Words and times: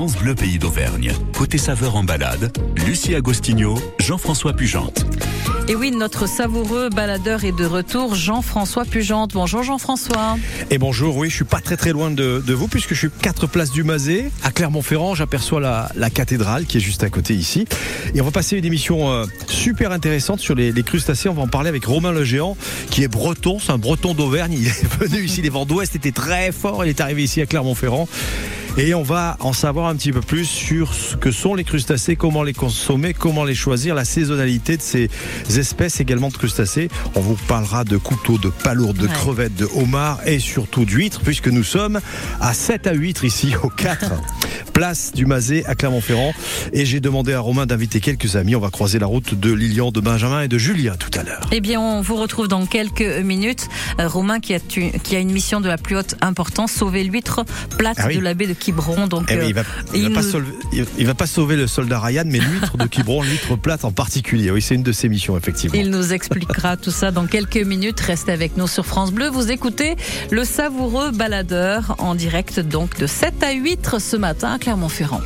France 0.00 0.16
Bleu 0.16 0.34
Pays 0.34 0.58
d'Auvergne. 0.58 1.12
Côté 1.36 1.58
saveur 1.58 1.94
en 1.94 2.02
balade, 2.02 2.50
Lucie 2.86 3.14
Agostinho, 3.14 3.78
Jean-François 3.98 4.54
Pugente. 4.54 5.04
Et 5.68 5.74
oui, 5.74 5.90
notre 5.90 6.26
savoureux 6.26 6.88
baladeur 6.88 7.44
est 7.44 7.52
de 7.52 7.66
retour, 7.66 8.14
Jean-François 8.14 8.86
Pugente. 8.86 9.32
Bonjour 9.34 9.62
Jean-François. 9.62 10.38
Et 10.70 10.78
bonjour, 10.78 11.18
oui, 11.18 11.28
je 11.28 11.34
suis 11.34 11.44
pas 11.44 11.60
très 11.60 11.76
très 11.76 11.92
loin 11.92 12.10
de, 12.10 12.42
vous 12.48 12.66
puisque 12.66 12.94
je 12.94 12.98
suis 12.98 13.10
4 13.10 13.46
places 13.46 13.72
du 13.72 13.84
Mazet. 13.84 14.30
À 14.42 14.52
Clermont-Ferrand, 14.52 15.14
j'aperçois 15.14 15.60
la, 15.60 16.08
cathédrale 16.08 16.64
qui 16.64 16.78
est 16.78 16.80
juste 16.80 17.02
à 17.04 17.10
côté 17.10 17.34
ici. 17.34 17.66
Et 18.14 18.22
on 18.22 18.24
va 18.24 18.30
passer 18.30 18.56
une 18.56 18.64
émission 18.64 19.10
euh, 19.10 19.26
super 19.48 19.92
intéressante 19.92 20.40
sur 20.40 20.54
les, 20.54 20.72
crustacés. 20.82 21.28
On 21.28 21.34
va 21.34 21.42
en 21.42 21.48
parler 21.48 21.68
avec 21.68 21.84
Romain 21.84 22.12
le 22.12 22.24
Géant 22.24 22.56
qui 22.90 23.02
est 23.02 23.08
breton, 23.08 23.58
c'est 23.58 23.72
un 23.72 23.76
breton 23.76 24.14
d'Auvergne. 24.14 24.54
Il 24.54 24.66
est 24.66 24.94
venu 24.98 25.24
ici, 25.24 25.42
les 25.42 25.50
vents 25.50 25.66
d'ouest 25.66 25.94
étaient 25.94 26.10
très 26.10 26.52
forts. 26.52 26.86
Il 26.86 26.88
est 26.88 27.02
arrivé 27.02 27.22
ici 27.22 27.42
à 27.42 27.46
Clermont-Ferrand. 27.46 28.08
Et 28.76 28.94
on 28.94 29.02
va 29.02 29.36
en 29.40 29.52
savoir 29.52 29.88
un 29.88 29.96
petit 29.96 30.12
peu 30.12 30.20
plus 30.20 30.44
sur 30.44 30.94
ce 30.94 31.16
que 31.16 31.30
sont 31.30 31.54
les 31.54 31.64
crustacés, 31.64 32.16
comment 32.16 32.42
les 32.42 32.52
consommer, 32.52 33.12
comment 33.14 33.44
les 33.44 33.54
choisir, 33.54 33.94
la 33.94 34.04
saisonnalité 34.04 34.76
de 34.76 34.82
ces 34.82 35.10
espèces 35.48 36.00
également 36.00 36.28
de 36.28 36.36
crustacés. 36.36 36.88
On 37.14 37.20
vous 37.20 37.36
parlera 37.48 37.84
de 37.84 37.96
couteaux, 37.96 38.38
de 38.38 38.48
palourdes, 38.48 38.96
de 38.96 39.06
crevettes, 39.06 39.56
de 39.56 39.68
homards 39.74 40.20
et 40.26 40.38
surtout 40.38 40.84
d'huîtres, 40.84 41.20
puisque 41.20 41.48
nous 41.48 41.64
sommes 41.64 42.00
à 42.40 42.54
7 42.54 42.86
à 42.86 42.92
huîtres 42.92 43.24
ici, 43.24 43.52
au 43.62 43.68
4 43.68 44.12
place 44.70 45.12
du 45.14 45.26
Mazet 45.26 45.64
à 45.66 45.74
Clermont-Ferrand. 45.74 46.32
Et 46.72 46.86
j'ai 46.86 47.00
demandé 47.00 47.34
à 47.34 47.40
Romain 47.40 47.66
d'inviter 47.66 48.00
quelques 48.00 48.36
amis. 48.36 48.56
On 48.56 48.60
va 48.60 48.70
croiser 48.70 48.98
la 48.98 49.06
route 49.06 49.34
de 49.34 49.52
Lilian, 49.52 49.90
de 49.90 50.00
Benjamin 50.00 50.42
et 50.42 50.48
de 50.48 50.58
Julien 50.58 50.94
tout 50.98 51.10
à 51.18 51.22
l'heure. 51.22 51.46
Eh 51.52 51.60
bien, 51.60 51.80
on 51.80 52.00
vous 52.00 52.16
retrouve 52.16 52.48
dans 52.48 52.64
quelques 52.66 53.02
minutes. 53.02 53.68
Euh, 53.98 54.08
Romain 54.08 54.40
qui 54.40 54.54
a, 54.54 54.58
qui 54.58 55.16
a 55.16 55.18
une 55.18 55.32
mission 55.32 55.60
de 55.60 55.68
la 55.68 55.76
plus 55.76 55.96
haute 55.96 56.14
importance, 56.20 56.72
sauver 56.72 57.04
l'huître 57.04 57.44
plate 57.76 57.98
ah 58.00 58.08
de 58.08 58.20
la 58.20 58.34
baie 58.34 58.46
de 58.46 58.54
Quiberon. 58.60 59.08
Donc, 59.08 59.28
eh 59.30 59.34
il, 59.46 59.54
va, 59.54 59.62
euh, 59.94 60.08
va 60.08 60.14
pas 60.14 60.22
sauver, 60.22 60.46
il, 60.98 61.06
va, 61.06 61.14
pas 61.14 61.26
sauver, 61.26 61.56
le 61.56 61.66
soldat 61.66 61.98
Ryan, 61.98 62.24
mais 62.26 62.38
l'huître 62.38 62.76
de 62.76 62.86
Quiberon, 62.86 63.22
l'huître 63.22 63.56
plate 63.56 63.84
en 63.84 63.92
particulier. 63.92 64.50
Oui, 64.50 64.62
c'est 64.62 64.76
une 64.76 64.82
de 64.82 64.92
ses 64.92 65.08
missions, 65.08 65.36
effectivement. 65.36 65.78
Il 65.78 65.90
nous 65.90 66.12
expliquera 66.12 66.76
tout 66.76 66.92
ça 66.92 67.10
dans 67.10 67.26
quelques 67.26 67.56
minutes. 67.56 68.00
Restez 68.00 68.32
avec 68.32 68.56
nous 68.56 68.68
sur 68.68 68.86
France 68.86 69.12
Bleu. 69.12 69.28
Vous 69.28 69.50
écoutez 69.50 69.96
le 70.30 70.44
savoureux 70.44 71.10
baladeur 71.10 71.96
en 71.98 72.14
direct 72.14 72.60
donc 72.60 72.98
de 72.98 73.06
7 73.06 73.42
à 73.42 73.52
8 73.52 73.98
ce 73.98 74.16
matin 74.16 74.52
à 74.52 74.58
Clermont-Ferrand. 74.58 75.20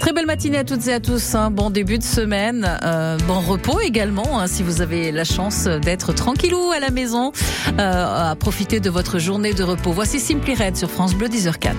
Très 0.00 0.14
belle 0.14 0.24
matinée 0.24 0.56
à 0.56 0.64
toutes 0.64 0.86
et 0.88 0.94
à 0.94 0.98
tous. 0.98 1.34
Hein. 1.34 1.50
bon 1.50 1.68
début 1.68 1.98
de 1.98 2.02
semaine. 2.02 2.66
Euh, 2.84 3.18
bon 3.28 3.38
repos 3.38 3.80
également, 3.80 4.40
hein, 4.40 4.46
si 4.46 4.62
vous 4.62 4.80
avez 4.80 5.12
la 5.12 5.24
chance 5.24 5.64
d'être 5.66 6.14
tranquillou 6.14 6.70
à 6.74 6.80
la 6.80 6.90
maison, 6.90 7.32
euh, 7.78 8.30
à 8.30 8.34
profiter 8.34 8.80
de 8.80 8.88
votre 8.88 9.18
journée 9.18 9.52
de 9.52 9.62
repos. 9.62 9.92
Voici 9.92 10.18
Simply 10.18 10.54
Red 10.54 10.78
sur 10.78 10.90
France 10.90 11.14
Bleu 11.14 11.28
10h04. 11.28 11.74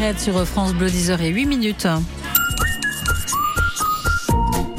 Red 0.00 0.18
sur 0.18 0.46
France 0.46 0.74
Bleu 0.74 0.88
10h 0.88 1.20
et 1.20 1.28
8 1.28 1.46
minutes. 1.46 1.86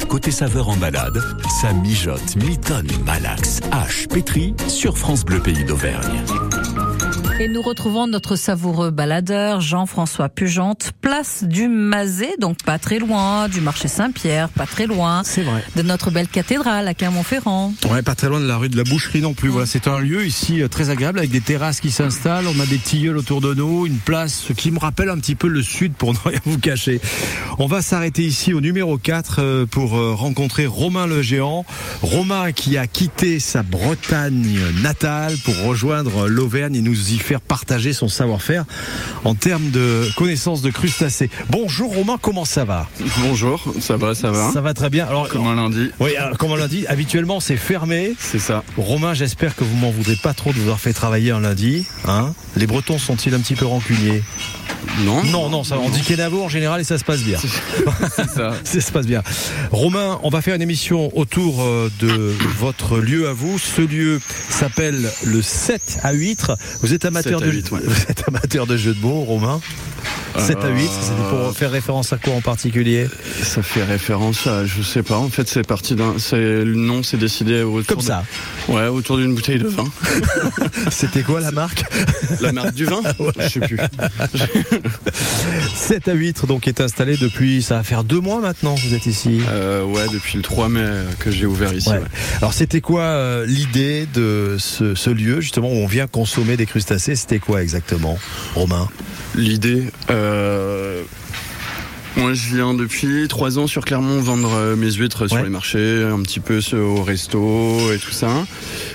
Côté 0.08 0.30
saveur 0.30 0.68
en 0.68 0.76
balade, 0.76 1.20
ça 1.60 1.72
mijote, 1.72 2.36
mitonne, 2.36 2.88
malaxe, 3.04 3.60
hache, 3.72 4.08
pétri 4.08 4.54
sur 4.68 4.96
France 4.96 5.24
Bleu 5.24 5.40
Pays 5.40 5.64
d'Auvergne. 5.64 6.22
Et 7.40 7.46
nous 7.46 7.62
retrouvons 7.62 8.08
notre 8.08 8.34
savoureux 8.34 8.90
baladeur 8.90 9.60
Jean-François 9.60 10.28
Pugente, 10.28 10.90
place 11.00 11.44
du 11.44 11.68
Mazet, 11.68 12.34
donc 12.40 12.60
pas 12.64 12.80
très 12.80 12.98
loin 12.98 13.48
du 13.48 13.60
marché 13.60 13.86
Saint-Pierre, 13.86 14.48
pas 14.48 14.66
très 14.66 14.86
loin 14.86 15.22
C'est 15.24 15.42
vrai. 15.42 15.62
de 15.76 15.82
notre 15.82 16.10
belle 16.10 16.26
cathédrale 16.26 16.88
à 16.88 16.94
Clermont-Ferrand. 16.94 17.74
Ouais, 17.92 18.02
pas 18.02 18.16
très 18.16 18.28
loin 18.28 18.40
de 18.40 18.46
la 18.48 18.56
rue 18.56 18.68
de 18.68 18.76
la 18.76 18.82
Boucherie 18.82 19.20
non 19.20 19.34
plus. 19.34 19.50
Voilà, 19.50 19.66
c'est 19.66 19.86
un 19.86 20.00
lieu 20.00 20.26
ici 20.26 20.60
euh, 20.62 20.66
très 20.66 20.90
agréable 20.90 21.20
avec 21.20 21.30
des 21.30 21.40
terrasses 21.40 21.78
qui 21.80 21.92
s'installent. 21.92 22.48
On 22.48 22.58
a 22.58 22.66
des 22.66 22.78
tilleuls 22.78 23.16
autour 23.16 23.40
de 23.40 23.54
nous, 23.54 23.86
une 23.86 23.98
place 23.98 24.46
qui 24.56 24.72
me 24.72 24.80
rappelle 24.80 25.08
un 25.08 25.18
petit 25.18 25.36
peu 25.36 25.46
le 25.46 25.62
sud 25.62 25.92
pour 25.92 26.12
ne 26.14 26.18
rien 26.18 26.40
vous 26.44 26.58
cacher. 26.58 27.00
On 27.60 27.66
va 27.68 27.82
s'arrêter 27.82 28.24
ici 28.24 28.52
au 28.52 28.60
numéro 28.60 28.98
4 28.98 29.36
euh, 29.38 29.64
pour 29.64 29.96
euh, 29.96 30.12
rencontrer 30.12 30.66
Romain 30.66 31.06
le 31.06 31.22
Géant. 31.22 31.64
Romain 32.02 32.50
qui 32.50 32.76
a 32.76 32.88
quitté 32.88 33.38
sa 33.38 33.62
Bretagne 33.62 34.58
natale 34.82 35.36
pour 35.44 35.56
rejoindre 35.62 36.26
l'Auvergne 36.26 36.74
et 36.74 36.82
nous 36.82 37.12
y 37.12 37.18
faire 37.28 37.40
partager 37.42 37.92
son 37.92 38.08
savoir-faire 38.08 38.64
en 39.24 39.34
termes 39.34 39.70
de 39.70 40.08
connaissance 40.16 40.62
de 40.62 40.70
crustacés. 40.70 41.28
Bonjour 41.50 41.94
Romain, 41.94 42.16
comment 42.18 42.46
ça 42.46 42.64
va 42.64 42.88
Bonjour, 43.18 43.62
ça 43.80 43.98
va, 43.98 44.14
ça 44.14 44.30
va. 44.30 44.50
Ça 44.50 44.62
va 44.62 44.72
très 44.72 44.88
bien. 44.88 45.06
Alors, 45.06 45.28
Comme 45.28 45.46
un 45.46 45.54
lundi, 45.56 45.90
oui, 46.00 46.16
alors, 46.16 46.38
comme 46.38 46.52
on 46.52 46.56
l'a 46.56 46.68
dit, 46.68 46.86
habituellement 46.86 47.38
c'est 47.40 47.58
fermé. 47.58 48.14
c'est 48.18 48.38
ça. 48.38 48.64
Romain, 48.78 49.12
j'espère 49.12 49.54
que 49.54 49.62
vous 49.62 49.76
m'en 49.76 49.90
voudrez 49.90 50.16
pas 50.16 50.32
trop 50.32 50.52
de 50.52 50.54
vous 50.54 50.62
avoir 50.62 50.80
fait 50.80 50.94
travailler 50.94 51.30
un 51.30 51.40
lundi. 51.40 51.86
Hein 52.06 52.32
Les 52.56 52.66
Bretons 52.66 52.98
sont-ils 52.98 53.34
un 53.34 53.40
petit 53.40 53.56
peu 53.56 53.66
rancuniers 53.66 54.22
Non 55.04 55.22
Non, 55.24 55.50
non, 55.50 55.64
ça, 55.64 55.78
on 55.78 55.90
dit 55.90 56.00
Kenavo 56.00 56.42
en 56.42 56.48
général 56.48 56.80
et 56.80 56.84
ça 56.84 56.96
se 56.96 57.04
passe 57.04 57.20
bien. 57.20 57.38
C'est 58.16 58.26
ça. 58.30 58.54
Ça 58.64 58.80
se 58.80 58.90
passe 58.92 59.06
bien. 59.06 59.22
Romain, 59.70 60.18
on 60.22 60.30
va 60.30 60.40
faire 60.40 60.54
une 60.54 60.62
émission 60.62 61.10
autour 61.18 61.62
euh, 61.62 61.90
de 62.00 62.32
votre 62.58 62.98
lieu 62.98 63.28
à 63.28 63.32
vous. 63.34 63.58
Ce 63.58 63.82
lieu 63.82 64.20
s'appelle 64.48 65.10
le 65.24 65.42
7 65.42 65.98
à 66.02 66.12
8. 66.12 66.52
Vous 66.80 66.94
êtes 66.94 67.04
amateur 67.18 67.40
7 67.40 67.48
à 67.48 67.50
de 67.50 67.56
8, 67.56 67.70
ouais. 67.72 67.80
vous 67.84 68.02
êtes 68.08 68.24
amateur 68.26 68.66
de 68.66 68.76
jeux 68.76 68.94
de 68.94 69.00
mots, 69.00 69.22
Romain? 69.22 69.60
7 70.36 70.58
à 70.64 70.68
8, 70.68 70.80
c'était 71.00 71.14
pour 71.30 71.56
faire 71.56 71.70
référence 71.70 72.12
à 72.12 72.16
quoi 72.18 72.34
en 72.34 72.40
particulier 72.40 73.06
Ça 73.42 73.62
fait 73.62 73.82
référence 73.82 74.46
à, 74.46 74.64
je 74.66 74.82
sais 74.82 75.02
pas, 75.02 75.16
en 75.16 75.28
fait 75.28 75.48
c'est 75.48 75.66
parti 75.66 75.94
d'un, 75.94 76.14
le 76.32 76.74
nom 76.74 77.02
s'est 77.02 77.16
décidé 77.16 77.62
autour 77.62 77.86
Comme 77.86 77.98
de- 77.98 78.02
ça. 78.04 78.24
Ouais, 78.68 78.86
autour 78.86 79.16
d'une 79.16 79.34
bouteille 79.34 79.58
de 79.58 79.68
vin. 79.68 79.84
C'était 80.90 81.22
quoi 81.22 81.40
la 81.40 81.50
marque 81.50 81.84
La 82.40 82.52
marque 82.52 82.74
du 82.74 82.84
vin 82.84 83.00
Je 83.40 83.48
sais 83.48 83.60
plus. 83.60 83.78
7 85.74 86.08
à 86.08 86.12
8 86.12 86.46
donc 86.46 86.68
est 86.68 86.80
installé 86.80 87.16
depuis 87.16 87.62
ça 87.62 87.76
va 87.76 87.82
faire 87.82 88.04
deux 88.04 88.20
mois 88.20 88.40
maintenant 88.40 88.74
vous 88.74 88.94
êtes 88.94 89.06
ici. 89.06 89.40
Euh, 89.48 89.82
ouais, 89.84 90.06
depuis 90.12 90.36
le 90.36 90.42
3 90.42 90.68
mai 90.68 90.86
que 91.20 91.30
j'ai 91.30 91.46
ouvert 91.46 91.72
ici. 91.72 91.88
Ouais. 91.88 91.96
ouais. 91.98 92.04
Alors 92.38 92.52
c'était 92.52 92.80
quoi 92.80 93.02
euh, 93.02 93.46
l'idée 93.46 94.06
de 94.14 94.56
ce, 94.58 94.94
ce 94.94 95.10
lieu 95.10 95.40
justement 95.40 95.68
où 95.68 95.76
on 95.76 95.86
vient 95.86 96.06
consommer 96.06 96.56
des 96.56 96.66
crustacés? 96.66 97.16
C'était 97.16 97.38
quoi 97.38 97.62
exactement, 97.62 98.18
Romain? 98.54 98.88
L'idée, 99.34 99.84
euh, 100.10 100.17
moi 102.16 102.34
je 102.34 102.54
viens 102.54 102.74
depuis 102.74 103.28
trois 103.28 103.58
ans 103.58 103.66
sur 103.66 103.84
Clermont 103.84 104.20
vendre 104.20 104.52
euh, 104.54 104.76
mes 104.76 104.90
huîtres 104.90 105.28
sur 105.28 105.42
les 105.42 105.48
marchés, 105.48 106.02
un 106.02 106.20
petit 106.22 106.40
peu 106.40 106.60
au 106.74 107.02
resto 107.02 107.92
et 107.92 107.98
tout 107.98 108.10
ça. 108.10 108.28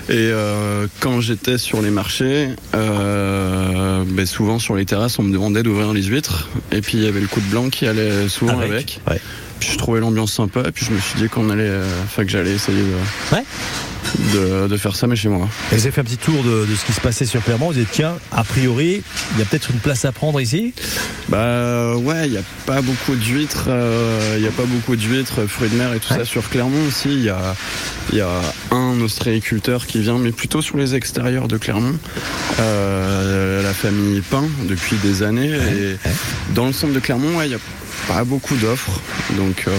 Et 0.08 0.12
euh, 0.12 0.86
quand 1.00 1.20
j'étais 1.20 1.56
sur 1.56 1.80
les 1.80 1.90
marchés, 1.90 2.50
euh, 2.74 4.04
ben, 4.06 4.26
souvent 4.26 4.58
sur 4.58 4.76
les 4.76 4.84
terrasses 4.84 5.18
on 5.18 5.22
me 5.22 5.32
demandait 5.32 5.62
d'ouvrir 5.62 5.92
les 5.92 6.02
huîtres. 6.02 6.48
Et 6.70 6.80
puis 6.80 6.98
il 6.98 7.04
y 7.04 7.06
avait 7.06 7.20
le 7.20 7.26
coup 7.26 7.40
de 7.40 7.46
blanc 7.46 7.70
qui 7.70 7.86
allait 7.86 8.28
souvent 8.28 8.58
avec. 8.58 9.00
Ouais. 9.08 9.20
Puis 9.60 9.70
je 9.72 9.78
trouvais 9.78 10.00
l'ambiance 10.00 10.32
sympa. 10.32 10.60
Et 10.66 10.72
puis 10.72 10.84
je 10.84 10.92
me 10.92 10.98
suis 10.98 11.18
dit 11.18 11.28
qu'on 11.28 11.48
allait, 11.48 11.62
euh, 11.64 12.02
enfin 12.04 12.24
que 12.24 12.30
j'allais 12.30 12.52
essayer 12.52 12.82
de, 12.82 13.34
Ouais. 13.36 13.44
De, 14.34 14.66
de 14.68 14.76
faire 14.76 14.94
ça 14.96 15.06
mais 15.06 15.16
chez 15.16 15.28
moi. 15.28 15.48
Et 15.72 15.76
vous 15.76 15.82
avez 15.82 15.90
fait 15.90 16.00
un 16.00 16.04
petit 16.04 16.16
tour 16.16 16.42
de, 16.42 16.66
de 16.66 16.74
ce 16.74 16.84
qui 16.84 16.92
se 16.92 17.00
passait 17.00 17.26
sur 17.26 17.42
Clermont. 17.42 17.70
Vous 17.70 17.78
êtes 17.78 17.90
tiens, 17.90 18.14
a 18.32 18.44
priori, 18.44 19.02
il 19.32 19.38
y 19.38 19.42
a 19.42 19.44
peut-être 19.44 19.70
une 19.70 19.78
place 19.80 20.04
à 20.04 20.12
prendre 20.12 20.40
ici. 20.40 20.72
Bah 21.28 21.96
ouais, 21.96 22.26
il 22.26 22.32
n'y 22.32 22.38
a 22.38 22.42
pas 22.66 22.82
beaucoup 22.82 23.14
d'huîtres, 23.16 23.66
euh, 23.68 24.34
il 24.36 24.42
n'y 24.42 24.48
a 24.48 24.52
pas 24.52 24.64
beaucoup 24.64 24.96
d'huîtres, 24.96 25.46
fruits 25.46 25.70
de 25.70 25.76
mer 25.76 25.92
et 25.94 25.98
tout 26.00 26.12
Ouais. 26.12 26.18
ça 26.20 26.24
sur 26.24 26.48
Clermont 26.50 26.86
aussi. 26.86 27.08
Il 27.12 27.22
y 27.24 27.30
a, 27.30 27.56
y 28.12 28.20
a 28.20 28.28
un 28.70 29.00
ostréiculteur 29.00 29.86
qui 29.86 30.00
vient, 30.00 30.18
mais 30.18 30.32
plutôt 30.32 30.60
sur 30.62 30.76
les 30.76 30.94
extérieurs 30.94 31.48
de 31.48 31.56
Clermont. 31.56 31.96
Euh, 32.60 33.62
la 33.62 33.72
famille 33.72 34.20
Pain 34.20 34.44
depuis 34.68 34.96
des 34.96 35.22
années. 35.22 35.50
et 35.54 35.96
dans 36.54 36.66
le 36.66 36.72
centre 36.72 36.92
de 36.92 37.00
Clermont, 37.00 37.36
ouais, 37.38 37.46
il 37.46 37.50
n'y 37.50 37.54
a 37.54 37.58
pas 38.08 38.24
beaucoup 38.24 38.54
d'offres. 38.56 39.00
Donc, 39.36 39.64
euh, 39.66 39.70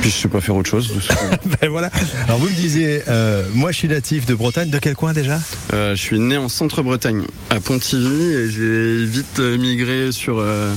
puis 0.00 0.10
je 0.10 0.14
sais 0.16 0.28
pas 0.28 0.40
faire 0.40 0.54
autre 0.56 0.68
chose. 0.70 0.92
de 0.94 1.00
ce 1.00 1.08
que- 1.08 1.48
Ben 1.60 1.68
voilà. 1.68 1.90
Alors 2.26 2.38
vous 2.38 2.48
me 2.48 2.54
disiez, 2.54 3.02
euh, 3.08 3.44
moi 3.54 3.72
je 3.72 3.78
suis 3.78 3.88
natif 3.88 4.26
de 4.26 4.34
Bretagne. 4.34 4.70
De 4.70 4.78
quel 4.78 4.94
coin 4.94 5.12
déjà? 5.12 5.40
Euh, 5.72 5.94
je 5.96 6.00
suis 6.00 6.18
né 6.18 6.36
en 6.36 6.48
centre-Bretagne, 6.48 7.22
à 7.50 7.60
Pontivy, 7.60 8.32
et 8.32 8.50
j'ai 8.50 9.04
vite 9.04 9.38
euh, 9.38 9.56
migré 9.58 10.12
sur, 10.12 10.38
euh, 10.38 10.72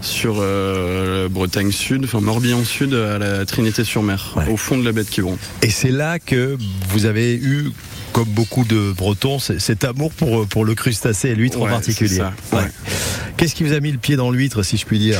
sur 0.00 0.36
euh, 0.40 1.28
Bretagne 1.28 1.72
Sud, 1.72 2.04
enfin 2.04 2.20
Morbihan 2.20 2.64
Sud, 2.64 2.94
à 2.94 3.18
la 3.18 3.44
Trinité-sur-Mer, 3.46 4.34
Ouais. 4.36 4.48
au 4.50 4.56
fond 4.56 4.78
de 4.78 4.84
la 4.84 4.92
baie 4.92 5.04
de 5.04 5.08
Quiberon. 5.08 5.38
Et 5.62 5.70
c'est 5.70 5.90
là 5.90 6.18
que 6.18 6.56
vous 6.90 7.06
avez 7.06 7.34
eu, 7.34 7.70
comme 8.12 8.28
beaucoup 8.28 8.64
de 8.64 8.92
Bretons, 8.96 9.38
cet 9.38 9.84
amour 9.84 10.12
pour, 10.12 10.46
pour 10.46 10.64
le 10.64 10.74
crustacé 10.74 11.30
et 11.30 11.34
l'huître 11.34 11.60
en 11.60 11.66
particulier. 11.66 12.08
c'est 12.08 12.16
ça, 12.18 12.32
ouais. 12.52 12.62
Qu'est-ce 13.36 13.54
qui 13.54 13.64
vous 13.64 13.72
a 13.72 13.80
mis 13.80 13.90
le 13.92 13.98
pied 13.98 14.14
dans 14.16 14.30
l'huître, 14.30 14.62
si 14.62 14.76
je 14.76 14.86
puis 14.86 14.98
dire? 14.98 15.18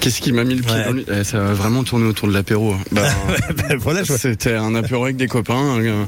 Qu'est-ce 0.00 0.20
qui 0.20 0.32
m'a 0.32 0.44
mis 0.44 0.54
le 0.54 0.62
pied 0.62 0.72
Ouais. 0.74 0.84
dans 0.84 0.92
le... 0.92 1.04
Eh, 1.20 1.24
Ça 1.24 1.38
a 1.48 1.52
vraiment 1.52 1.82
tourné 1.84 2.06
autour 2.06 2.28
de 2.28 2.32
l'apéro. 2.32 2.74
Bah, 2.92 3.02
voilà, 3.78 4.02
vois. 4.02 4.16
C'était 4.18 4.54
un 4.54 4.74
apéro 4.74 5.04
avec 5.04 5.16
des 5.16 5.26
copains, 5.26 5.78
un, 5.80 6.06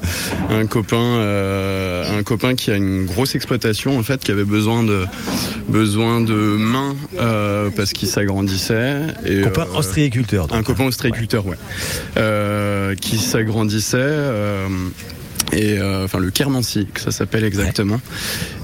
un 0.55 0.67
copain, 0.67 0.97
euh, 1.19 2.19
un 2.19 2.23
copain 2.23 2.55
qui 2.55 2.71
a 2.71 2.77
une 2.77 3.05
grosse 3.07 3.35
exploitation 3.35 3.99
en 3.99 4.03
fait, 4.03 4.23
qui 4.23 4.31
avait 4.31 4.45
besoin 4.45 4.83
de 4.85 5.05
besoin 5.69 6.21
de 6.21 6.35
mains 6.35 6.95
euh, 7.19 7.71
parce 7.75 7.93
qu'il 7.93 8.09
s'agrandissait. 8.09 9.01
Et, 9.27 9.43
Copain 9.43 9.67
euh, 9.73 9.79
ostréiculteur. 9.79 10.47
donc. 10.47 10.59
Un 10.59 10.63
copain 10.63 10.85
ostréiculteur, 10.85 11.47
ouais. 11.47 11.57
Euh, 12.17 12.95
qui 12.95 13.19
s'agrandissait. 13.19 13.99
Et 15.53 15.79
euh, 15.79 16.05
enfin 16.05 16.19
le 16.19 16.31
Kermancy, 16.31 16.87
que 16.93 17.01
ça 17.01 17.11
s'appelle 17.11 17.45
exactement. 17.45 18.01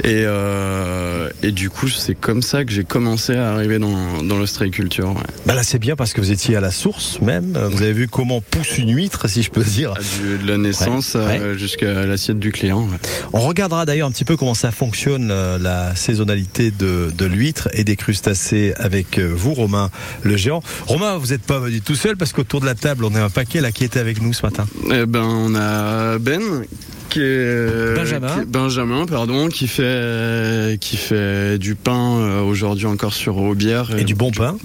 Et, 0.05 0.23
euh, 0.25 1.29
et 1.43 1.51
du 1.53 1.69
coup, 1.71 1.89
c'est 1.89 2.15
comme 2.15 2.43
ça 2.43 2.65
que 2.65 2.71
j'ai 2.73 2.85
commencé 2.85 3.35
à 3.35 3.53
arriver 3.53 3.79
dans, 3.79 4.23
dans 4.23 4.39
l'ostréiculture. 4.39 5.09
ouais. 5.11 5.23
Ben 5.47 5.55
là, 5.55 5.63
c'est 5.63 5.79
bien 5.79 5.97
parce 5.97 6.13
que 6.13 6.21
vous 6.21 6.31
étiez 6.31 6.57
à 6.57 6.61
la 6.61 6.71
source 6.71 7.21
même. 7.21 7.59
Vous 7.71 7.83
avez 7.83 7.93
vu 7.93 8.09
comment 8.09 8.41
pousse 8.41 8.79
une 8.79 8.95
huître, 8.95 9.29
si 9.29 9.43
je 9.43 9.51
peux 9.51 9.65
dire. 9.65 9.95
Du- 9.95 10.39
de 10.45 10.49
la 10.51 10.59
naissance 10.59 11.15
Ouais, 11.15 11.41
euh, 11.41 11.59
jusqu'à 11.59 12.07
l'assiette 12.07 12.39
du 12.39 12.53
client. 12.53 12.89
On 13.33 13.41
regardera 13.41 13.85
d'ailleurs 13.87 14.09
un 14.09 14.13
petit 14.13 14.25
peu 14.25 14.37
comment 14.37 14.55
ça 14.55 14.71
fonctionne, 14.71 15.29
la 15.29 15.95
saisonnalité 15.97 16.71
de, 16.71 17.11
de 17.17 17.25
l'huître 17.27 17.69
et 17.73 17.85
des 17.85 17.97
crustacés 17.97 18.75
avec 18.77 19.19
vous, 19.19 19.55
Romain 19.55 19.91
le 20.23 20.37
géant. 20.37 20.63
Romain, 20.87 21.17
vous 21.17 21.29
n'êtes 21.29 21.43
pas 21.43 21.59
venu 21.59 21.81
tout 21.81 21.95
seul 21.95 22.17
parce 22.17 22.33
qu'autour 22.33 22.61
de 22.61 22.67
la 22.67 22.75
table, 22.75 23.05
on 23.05 23.15
est 23.15 23.21
un 23.21 23.31
paquet 23.31 23.61
là 23.61 23.73
qui 23.73 23.85
était 23.85 24.01
avec 24.01 24.21
nous 24.23 24.33
ce 24.33 24.45
matin. 24.45 24.67
Eh 24.93 25.07
ben, 25.07 25.23
on 25.23 25.55
a 25.55 26.19
Ben 26.19 26.41
important. 26.67 26.96
Qui 27.17 27.23
est 27.23 27.95
Benjamin. 27.95 28.41
qui- 28.41 28.45
Benjamin, 28.47 29.07
pardon, 29.07 29.49
qui 29.49 29.69
fait 29.69 30.77
qui 30.83 30.99
fait 30.99 31.57
du 31.59 31.75
pain 31.75 32.19
euh, 32.19 32.43
aujourd'hui 32.43 32.85
encore 32.85 33.15
sur 33.15 33.39
Aubière 33.39 33.97
Et 33.97 34.05
du 34.05 34.15
bon 34.15 34.31
pain. 34.33 34.57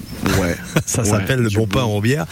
Ouais. 0.41 0.57
Ça 0.85 1.03
Ouais, 1.03 1.07
s'appelle 1.09 1.39
le 1.39 1.49
bon 1.49 1.65
pain 1.65 1.83
en 1.83 2.01
bière. 2.01 2.25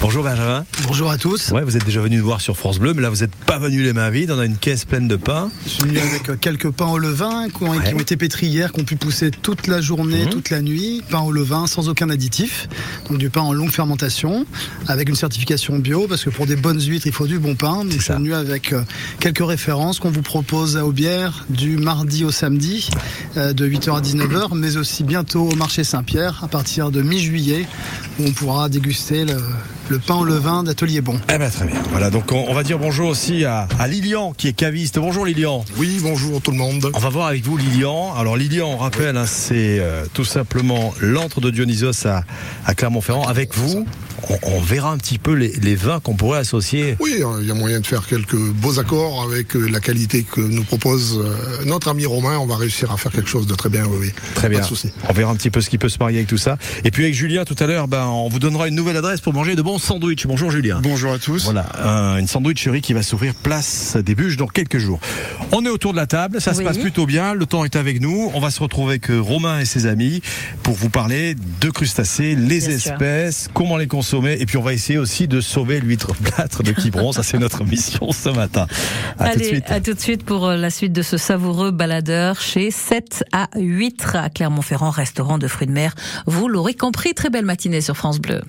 Bonjour 0.00 0.24
Benjamin. 0.24 0.64
Bonjour 0.88 1.08
à 1.12 1.18
tous. 1.18 1.52
Ouais, 1.52 1.62
vous 1.62 1.76
êtes 1.76 1.84
déjà 1.84 2.00
venu 2.00 2.16
nous 2.16 2.24
voir 2.24 2.40
sur 2.40 2.56
France 2.56 2.80
Bleu, 2.80 2.94
mais 2.94 3.02
là 3.02 3.10
vous 3.10 3.18
n'êtes 3.20 3.34
pas 3.46 3.58
venu 3.60 3.82
les 3.84 3.92
mains 3.92 4.10
vides. 4.10 4.32
On 4.32 4.40
a 4.40 4.44
une 4.44 4.56
caisse 4.56 4.84
pleine 4.84 5.06
de 5.06 5.14
pain. 5.14 5.50
Je 5.64 5.70
suis 5.70 5.82
venu 5.84 5.98
avec 6.00 6.28
euh, 6.30 6.36
quelques 6.40 6.70
pains 6.70 6.88
au 6.88 6.98
levain 6.98 7.46
qui 7.48 7.62
ont, 7.62 7.70
qui 7.72 7.78
Ouais. 7.78 7.94
ont 7.94 8.00
été 8.00 8.16
pétris 8.16 8.46
hier, 8.48 8.72
qui 8.72 8.80
ont 8.80 8.84
pu 8.84 8.96
pousser 8.96 9.30
toute 9.30 9.68
la 9.68 9.80
journée, 9.80 10.24
Mhm. 10.24 10.30
toute 10.30 10.50
la 10.50 10.62
nuit. 10.62 11.04
Pain 11.10 11.20
au 11.20 11.30
levain 11.30 11.68
sans 11.68 11.88
aucun 11.88 12.10
additif. 12.10 12.66
Donc 13.08 13.18
du 13.18 13.30
pain 13.30 13.42
en 13.42 13.52
longue 13.52 13.70
fermentation 13.70 14.46
avec 14.88 15.08
une 15.08 15.14
certification 15.14 15.78
bio 15.78 16.08
parce 16.08 16.24
que 16.24 16.30
pour 16.30 16.46
des 16.46 16.56
bonnes 16.56 16.80
huîtres, 16.80 17.06
il 17.06 17.12
faut 17.12 17.28
du 17.28 17.38
bon 17.38 17.54
pain. 17.54 17.84
Donc 17.84 17.92
je 17.92 18.02
suis 18.02 18.12
venu 18.14 18.34
avec 18.34 18.72
euh, 18.72 18.82
quelques 19.20 19.38
références 19.38 19.59
qu'on 19.66 20.10
vous 20.10 20.22
propose 20.22 20.76
à 20.78 20.86
Aubière 20.86 21.44
du 21.50 21.76
mardi 21.76 22.24
au 22.24 22.30
samedi 22.30 22.88
euh, 23.36 23.52
de 23.52 23.68
8h 23.68 23.98
à 23.98 24.00
19h, 24.00 24.54
mais 24.54 24.76
aussi 24.78 25.04
bientôt 25.04 25.42
au 25.50 25.54
marché 25.54 25.84
Saint-Pierre 25.84 26.40
à 26.42 26.48
partir 26.48 26.90
de 26.90 27.02
mi-juillet 27.02 27.66
où 28.18 28.24
on 28.26 28.32
pourra 28.32 28.70
déguster 28.70 29.24
le, 29.26 29.36
le 29.90 29.98
pain 29.98 30.14
au 30.14 30.24
levain 30.24 30.62
d'Atelier 30.62 31.02
Bon. 31.02 31.20
Eh 31.32 31.36
ben 31.36 31.50
très 31.50 31.66
bien. 31.66 31.76
Voilà, 31.90 32.08
donc 32.10 32.32
on, 32.32 32.46
on 32.48 32.54
va 32.54 32.62
dire 32.62 32.78
bonjour 32.78 33.08
aussi 33.10 33.44
à, 33.44 33.68
à 33.78 33.86
Lilian 33.86 34.32
qui 34.34 34.48
est 34.48 34.54
caviste. 34.54 34.98
Bonjour 34.98 35.26
Lilian. 35.26 35.62
Oui, 35.76 35.98
bonjour 36.00 36.40
tout 36.40 36.52
le 36.52 36.56
monde. 36.56 36.90
On 36.94 36.98
va 36.98 37.10
voir 37.10 37.26
avec 37.26 37.44
vous 37.44 37.58
Lilian. 37.58 38.14
Alors 38.16 38.38
Lilian, 38.38 38.70
on 38.72 38.76
rappelle, 38.78 39.16
hein, 39.18 39.26
c'est 39.26 39.78
euh, 39.78 40.04
tout 40.14 40.24
simplement 40.24 40.94
l'antre 41.02 41.42
de 41.42 41.50
Dionysos 41.50 42.06
à, 42.06 42.24
à 42.64 42.74
Clermont-Ferrand. 42.74 43.26
Avec 43.28 43.54
vous, 43.54 43.86
on, 44.42 44.60
verra 44.60 44.92
un 44.92 44.98
petit 44.98 45.18
peu 45.18 45.32
les, 45.32 45.52
les 45.62 45.74
vins 45.74 46.00
qu'on 46.00 46.14
pourrait 46.14 46.38
associer. 46.38 46.96
Oui, 47.00 47.22
il 47.40 47.46
y 47.46 47.50
a 47.50 47.54
moyen 47.54 47.80
de 47.80 47.86
faire 47.86 48.06
quelques 48.06 48.36
beaux 48.36 48.78
accords 48.78 49.22
avec 49.22 49.54
la 49.54 49.80
qualité 49.80 50.22
que 50.22 50.40
nous 50.40 50.64
propose 50.64 51.22
notre 51.66 51.88
ami 51.88 52.06
Romain. 52.06 52.38
On 52.38 52.46
va 52.46 52.56
réussir 52.56 52.92
à 52.92 52.96
faire 52.96 53.12
quelque 53.12 53.28
chose 53.28 53.46
de 53.46 53.54
très 53.54 53.68
bien. 53.68 53.84
Oui, 53.86 53.98
oui. 54.00 54.12
Très 54.34 54.48
bien. 54.48 54.62
On 55.08 55.12
verra 55.12 55.32
un 55.32 55.36
petit 55.36 55.50
peu 55.50 55.60
ce 55.60 55.70
qui 55.70 55.78
peut 55.78 55.88
se 55.88 55.98
marier 55.98 56.18
avec 56.18 56.28
tout 56.28 56.38
ça. 56.38 56.56
Et 56.84 56.90
puis 56.90 57.04
avec 57.04 57.14
Julien 57.14 57.44
tout 57.44 57.56
à 57.58 57.66
l'heure, 57.66 57.88
ben, 57.88 58.06
on 58.06 58.28
vous 58.28 58.38
donnera 58.38 58.68
une 58.68 58.74
nouvelle 58.74 58.96
adresse 58.96 59.20
pour 59.20 59.32
manger 59.32 59.56
de 59.56 59.62
bons 59.62 59.78
sandwichs. 59.78 60.26
Bonjour 60.26 60.50
Julien. 60.50 60.80
Bonjour 60.82 61.12
à 61.12 61.18
tous. 61.18 61.44
Voilà, 61.44 61.66
une 62.18 62.26
sandwicherie 62.26 62.80
qui 62.80 62.92
va 62.92 63.02
s'ouvrir 63.02 63.34
place 63.34 63.96
des 63.96 64.14
Bûches 64.14 64.36
dans 64.36 64.46
quelques 64.46 64.78
jours. 64.78 65.00
On 65.52 65.64
est 65.64 65.68
autour 65.68 65.92
de 65.92 65.96
la 65.96 66.06
table, 66.06 66.40
ça 66.40 66.54
se 66.54 66.62
passe 66.62 66.78
plutôt 66.78 67.06
bien, 67.06 67.34
le 67.34 67.46
temps 67.46 67.64
est 67.64 67.76
avec 67.76 68.00
nous. 68.00 68.30
On 68.34 68.40
va 68.40 68.50
se 68.50 68.60
retrouver 68.60 68.92
avec 68.92 69.10
euh, 69.10 69.18
Romain 69.18 69.60
et 69.60 69.64
ses 69.64 69.86
amis 69.86 70.22
pour 70.62 70.74
vous 70.74 70.90
parler 70.90 71.34
de 71.60 71.70
crustacés, 71.70 72.34
les 72.34 72.70
espèces, 72.70 73.48
comment 73.52 73.76
les 73.76 73.86
consommer. 73.86 74.19
Et 74.28 74.46
puis 74.46 74.56
on 74.56 74.62
va 74.62 74.72
essayer 74.72 74.98
aussi 74.98 75.28
de 75.28 75.40
sauver 75.40 75.80
l'huître 75.80 76.14
plâtre 76.14 76.62
de 76.62 76.72
Quiberon. 76.72 77.12
ça 77.12 77.22
c'est 77.22 77.38
notre 77.38 77.64
mission 77.64 78.12
ce 78.12 78.28
matin. 78.28 78.66
À 79.18 79.30
tout 79.30 79.38
de 79.38 79.44
suite. 79.44 79.70
À 79.70 79.80
tout 79.80 79.94
de 79.94 80.00
suite 80.00 80.24
pour 80.24 80.46
euh, 80.46 80.56
la 80.56 80.70
suite 80.70 80.92
de 80.92 81.02
ce 81.02 81.16
savoureux 81.16 81.70
baladeur 81.70 82.40
chez 82.40 82.70
7 82.70 83.24
à 83.32 83.48
8 83.56 84.06
à 84.14 84.30
Clermont-Ferrand, 84.30 84.90
restaurant 84.90 85.38
de 85.38 85.48
fruits 85.48 85.66
de 85.66 85.72
mer. 85.72 85.94
Vous 86.26 86.48
l'aurez 86.48 86.74
compris, 86.74 87.14
très 87.14 87.30
belle 87.30 87.44
matinée 87.44 87.80
sur 87.80 87.96
France 87.96 88.18
Bleu. 88.18 88.42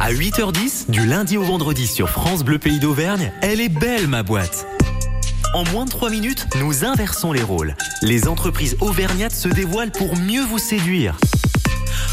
À 0.00 0.12
8h10, 0.12 0.90
du 0.90 1.06
lundi 1.06 1.36
au 1.36 1.42
vendredi 1.42 1.86
sur 1.86 2.10
France 2.10 2.44
Bleu 2.44 2.58
Pays 2.58 2.78
d'Auvergne, 2.78 3.32
elle 3.40 3.60
est 3.60 3.68
belle 3.68 4.08
ma 4.08 4.22
boîte. 4.22 4.66
En 5.54 5.64
moins 5.72 5.84
de 5.86 5.90
3 5.90 6.10
minutes, 6.10 6.46
nous 6.60 6.84
inversons 6.84 7.32
les 7.32 7.42
rôles. 7.42 7.74
Les 8.02 8.28
entreprises 8.28 8.76
auvergnates 8.80 9.34
se 9.34 9.48
dévoilent 9.48 9.90
pour 9.90 10.16
mieux 10.16 10.44
vous 10.44 10.58
séduire. 10.58 11.16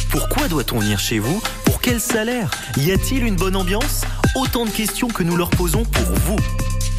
Pourquoi 0.09 0.47
doit-on 0.47 0.79
venir 0.79 0.99
chez 0.99 1.19
vous 1.19 1.41
quel 1.83 1.99
salaire 1.99 2.49
Y 2.77 2.93
a-t-il 2.93 3.25
une 3.25 3.35
bonne 3.35 3.55
ambiance 3.55 4.05
Autant 4.35 4.65
de 4.65 4.71
questions 4.71 5.09
que 5.09 5.21
nous 5.21 5.35
leur 5.35 5.49
posons 5.49 5.83
pour 5.83 6.15
vous. 6.25 6.37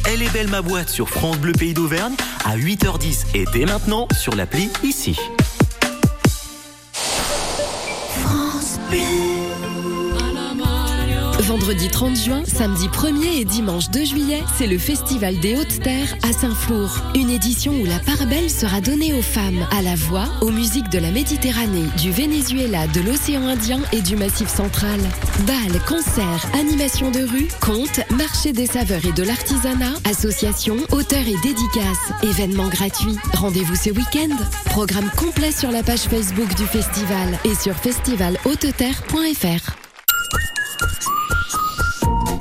Elle 0.07 0.21
est 0.21 0.31
belle 0.31 0.47
ma 0.47 0.61
boîte 0.61 0.89
sur 0.89 1.09
France 1.09 1.39
Bleu 1.39 1.53
Pays 1.53 1.73
d'Auvergne 1.73 2.13
à 2.45 2.55
8h10 2.55 3.25
et 3.33 3.45
dès 3.51 3.65
maintenant 3.65 4.07
sur 4.17 4.35
l'appli 4.35 4.69
ici. 4.83 5.17
France 8.23 8.79
Vendredi 11.55 11.87
30 11.87 12.17
juin, 12.17 12.43
samedi 12.45 12.89
1er 12.89 13.39
et 13.39 13.45
dimanche 13.45 13.89
2 13.89 14.03
juillet, 14.03 14.43
c'est 14.57 14.67
le 14.67 14.77
Festival 14.77 15.39
des 15.39 15.55
Hautes-Terres 15.55 16.13
à 16.21 16.33
Saint-Flour. 16.33 16.89
Une 17.15 17.29
édition 17.29 17.71
où 17.71 17.85
la 17.85 17.97
part 17.99 18.27
belle 18.27 18.49
sera 18.49 18.81
donnée 18.81 19.13
aux 19.13 19.21
femmes, 19.21 19.65
à 19.71 19.81
la 19.81 19.95
voix, 19.95 20.25
aux 20.41 20.51
musiques 20.51 20.89
de 20.89 20.99
la 20.99 21.11
Méditerranée, 21.11 21.85
du 21.97 22.11
Venezuela, 22.11 22.87
de 22.87 22.99
l'océan 22.99 23.47
Indien 23.47 23.79
et 23.93 24.01
du 24.01 24.17
Massif 24.17 24.49
central. 24.49 24.99
Bal, 25.47 25.79
concerts, 25.87 26.45
animations 26.59 27.09
de 27.09 27.21
rue, 27.21 27.47
contes, 27.61 28.01
marché 28.11 28.51
des 28.51 28.67
saveurs 28.67 29.05
et 29.05 29.13
de 29.13 29.23
l'artisanat, 29.23 29.93
associations, 30.03 30.79
auteurs 30.91 31.25
et 31.25 31.37
dédicaces, 31.41 32.11
événements 32.21 32.67
gratuits. 32.67 33.15
Rendez-vous 33.33 33.77
ce 33.77 33.91
week-end. 33.91 34.35
Programme 34.65 35.09
complet 35.15 35.53
sur 35.53 35.71
la 35.71 35.83
page 35.83 36.01
Facebook 36.01 36.53
du 36.57 36.65
festival 36.65 37.39
et 37.45 37.55
sur 37.55 37.75
festivalhauteterre.fr 37.75 39.84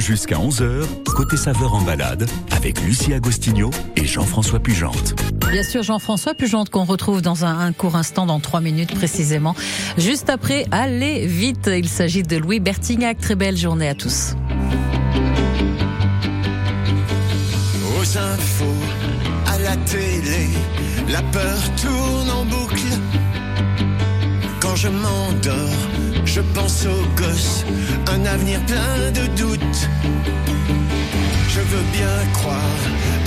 jusqu'à 0.05 0.37
11h, 0.37 0.85
côté 1.17 1.39
saveur 1.39 1.73
en 1.73 1.81
balade, 1.81 2.29
avec 2.51 2.79
Lucie 2.83 3.15
Agostinho 3.15 3.71
et 3.97 4.05
Jean-François 4.05 4.61
Pugente. 4.61 5.15
Bien 5.51 5.63
sûr, 5.63 5.83
Jean-François 5.83 6.35
Pugente 6.35 6.69
qu'on 6.69 6.85
retrouve 6.85 7.23
dans 7.23 7.47
un, 7.47 7.73
court 7.73 7.97
instant, 7.97 8.27
dans 8.27 8.39
trois 8.39 8.61
minutes 8.61 8.95
précisément. 8.95 9.55
Juste 9.97 10.29
après, 10.29 10.67
allez 10.73 11.27
vite, 11.27 11.71
il 11.75 11.89
s'agit 11.89 12.23
de 12.23 12.37
Louis 12.37 12.61
Bertignac. 12.61 13.19
Très 13.19 13.35
belle 13.35 13.57
journée 13.57 13.89
à 13.89 13.95
tous. 13.95 14.35
Aux 17.97 18.19
infos, 18.19 18.65
à 19.47 19.59
la 19.59 19.77
télé, 19.77 20.49
la 21.09 21.23
peur 21.23 21.59
tourne 21.77 22.31
en 22.31 22.45
boucle. 22.45 22.93
Quand 24.61 24.77
je 24.77 24.89
m'endors, 24.89 25.94
je 26.25 26.41
pense 26.41 26.87
aux 26.87 27.07
gosses, 27.17 27.65
un 28.09 28.25
avenir 28.25 28.61
plein 28.67 29.11
de 29.13 29.27
doutes. 29.37 29.89
Je 31.49 31.61
veux 31.61 31.85
bien 31.93 32.17
croire 32.33 32.81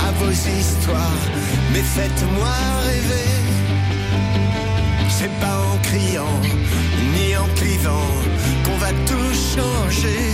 à 0.06 0.10
vos 0.20 0.30
histoires, 0.30 1.24
mais 1.72 1.82
faites-moi 1.82 2.54
rêver. 2.86 3.30
C'est 5.08 5.32
pas 5.40 5.58
en 5.72 5.78
criant, 5.82 6.40
ni 7.14 7.36
en 7.36 7.48
clivant, 7.56 8.10
qu'on 8.64 8.78
va 8.78 8.92
tout 9.06 9.32
changer. 9.54 10.24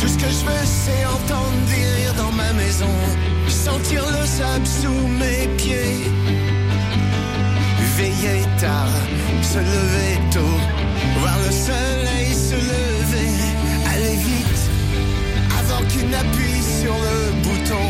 Tout 0.00 0.08
ce 0.08 0.18
que 0.18 0.30
je 0.30 0.44
veux, 0.44 0.64
c'est 0.64 1.04
entendre 1.06 1.60
dire 1.68 2.14
dans 2.16 2.32
ma 2.32 2.52
maison, 2.54 2.94
sentir 3.48 4.02
le 4.18 4.26
sable 4.26 4.66
sous 4.66 5.08
mes 5.20 5.48
pieds. 5.56 6.10
Veiller 7.96 8.42
tard, 8.58 8.88
se 9.42 9.58
lever 9.58 10.18
tôt 10.32 10.83
voir 11.18 11.36
le 11.46 11.50
soleil 11.50 12.32
se 12.32 12.54
lever, 12.54 13.30
aller 13.92 14.16
vite, 14.16 14.62
avant 15.60 15.82
qu'il 15.88 16.08
n'appuie 16.08 16.62
sur 16.80 16.94
le 17.06 17.18
bouton, 17.42 17.86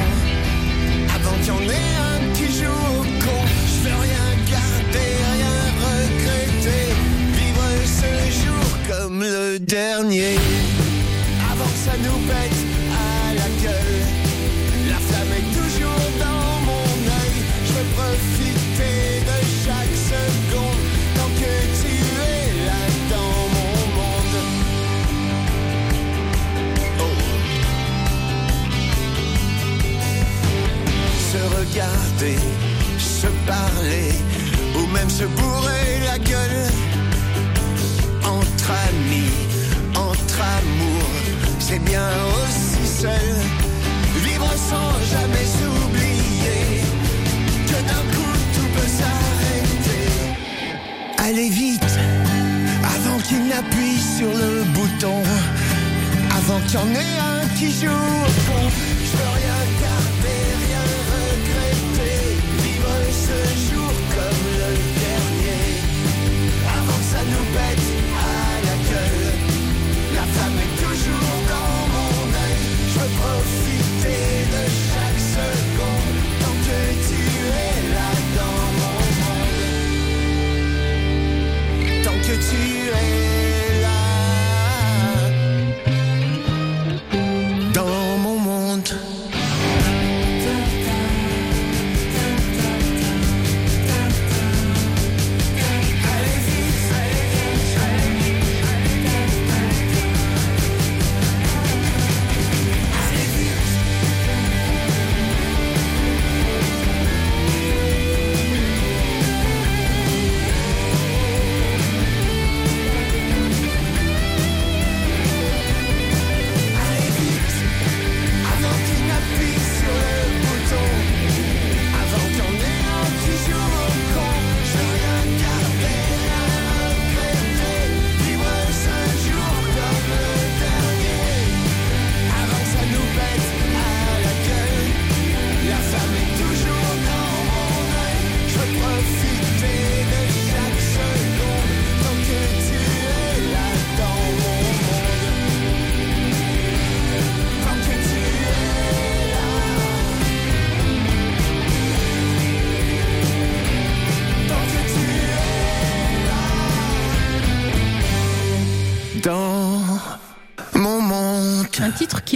avant 1.15 1.37
qu'il 1.43 1.47
y 1.47 1.57
en 1.59 1.69
ait 1.71 1.95
un 2.11 2.33
qui 2.35 2.47
joue 2.59 2.81
au 2.99 3.03
con. 3.25 3.41
Je 3.71 3.89
veux 3.89 3.99
rien 4.09 4.27
garder, 4.55 5.11
rien 5.37 5.57
regretter, 5.87 6.87
vivre 7.39 7.69
ce 8.01 8.11
jour 8.43 8.67
comme 8.89 9.21
le 9.23 9.59
dernier, 9.59 10.37
avant 11.51 11.71
que 11.73 11.81
ça 11.87 11.97
nous 12.05 12.19
pète 12.29 12.54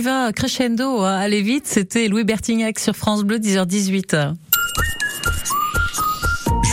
va 0.08 0.32
crescendo, 0.32 1.02
hein, 1.02 1.16
aller 1.16 1.42
vite. 1.42 1.66
C'était 1.66 2.08
Louis 2.08 2.24
Bertignac 2.24 2.78
sur 2.78 2.96
France 2.96 3.24
Bleu, 3.24 3.38
10h18. 3.38 4.34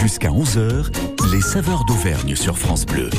Jusqu'à 0.02 0.30
11h, 0.30 0.86
les 1.34 1.42
saveurs 1.42 1.84
d'Auvergne 1.86 2.36
sur 2.36 2.58
France 2.58 2.86
Bleu. 2.86 3.10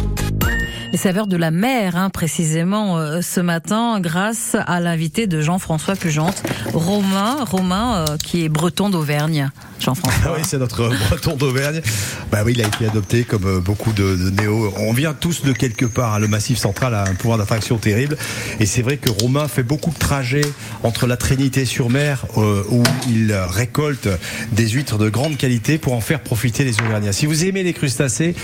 Les 0.92 0.98
saveurs 0.98 1.26
de 1.26 1.36
la 1.36 1.50
mer, 1.50 1.96
hein, 1.96 2.10
précisément 2.10 2.96
euh, 2.96 3.20
ce 3.20 3.40
matin, 3.40 4.00
grâce 4.00 4.56
à 4.66 4.80
l'invité 4.80 5.26
de 5.26 5.40
Jean-François 5.42 5.94
Pugente, 5.96 6.42
Romain, 6.72 7.44
Romain 7.44 8.04
euh, 8.08 8.16
qui 8.16 8.44
est 8.44 8.48
breton 8.48 8.88
d'Auvergne. 8.88 9.50
Jean-François. 9.78 10.22
Ah 10.24 10.32
oui, 10.36 10.42
c'est 10.46 10.56
notre 10.58 10.88
breton 11.10 11.36
d'Auvergne. 11.36 11.82
Bah 12.32 12.42
oui, 12.46 12.52
il 12.54 12.62
a 12.62 12.66
été 12.66 12.86
adopté 12.86 13.24
comme 13.24 13.44
euh, 13.44 13.60
beaucoup 13.60 13.92
de, 13.92 14.16
de 14.16 14.30
néo. 14.30 14.72
On 14.78 14.92
vient 14.92 15.12
tous 15.12 15.42
de 15.42 15.52
quelque 15.52 15.84
part. 15.84 16.14
hein. 16.14 16.18
Le 16.18 16.28
Massif 16.28 16.56
Central 16.56 16.94
a 16.94 17.02
un 17.02 17.14
pouvoir 17.14 17.36
d'attraction 17.36 17.76
terrible. 17.76 18.16
Et 18.58 18.64
c'est 18.64 18.82
vrai 18.82 18.96
que 18.96 19.10
Romain 19.10 19.48
fait 19.48 19.64
beaucoup 19.64 19.90
de 19.90 19.98
trajets 19.98 20.40
entre 20.82 21.06
la 21.06 21.16
Trinité-sur-Mer, 21.18 22.24
euh, 22.38 22.62
où 22.70 22.82
il 23.08 23.34
récolte 23.50 24.08
des 24.52 24.68
huîtres 24.68 24.96
de 24.98 25.10
grande 25.10 25.36
qualité 25.36 25.76
pour 25.78 25.92
en 25.92 26.00
faire 26.00 26.20
profiter 26.20 26.64
les 26.64 26.80
Auvergnats. 26.80 27.12
Si 27.12 27.26
vous 27.26 27.44
aimez 27.44 27.64
les 27.64 27.74
crustacés, 27.74 28.34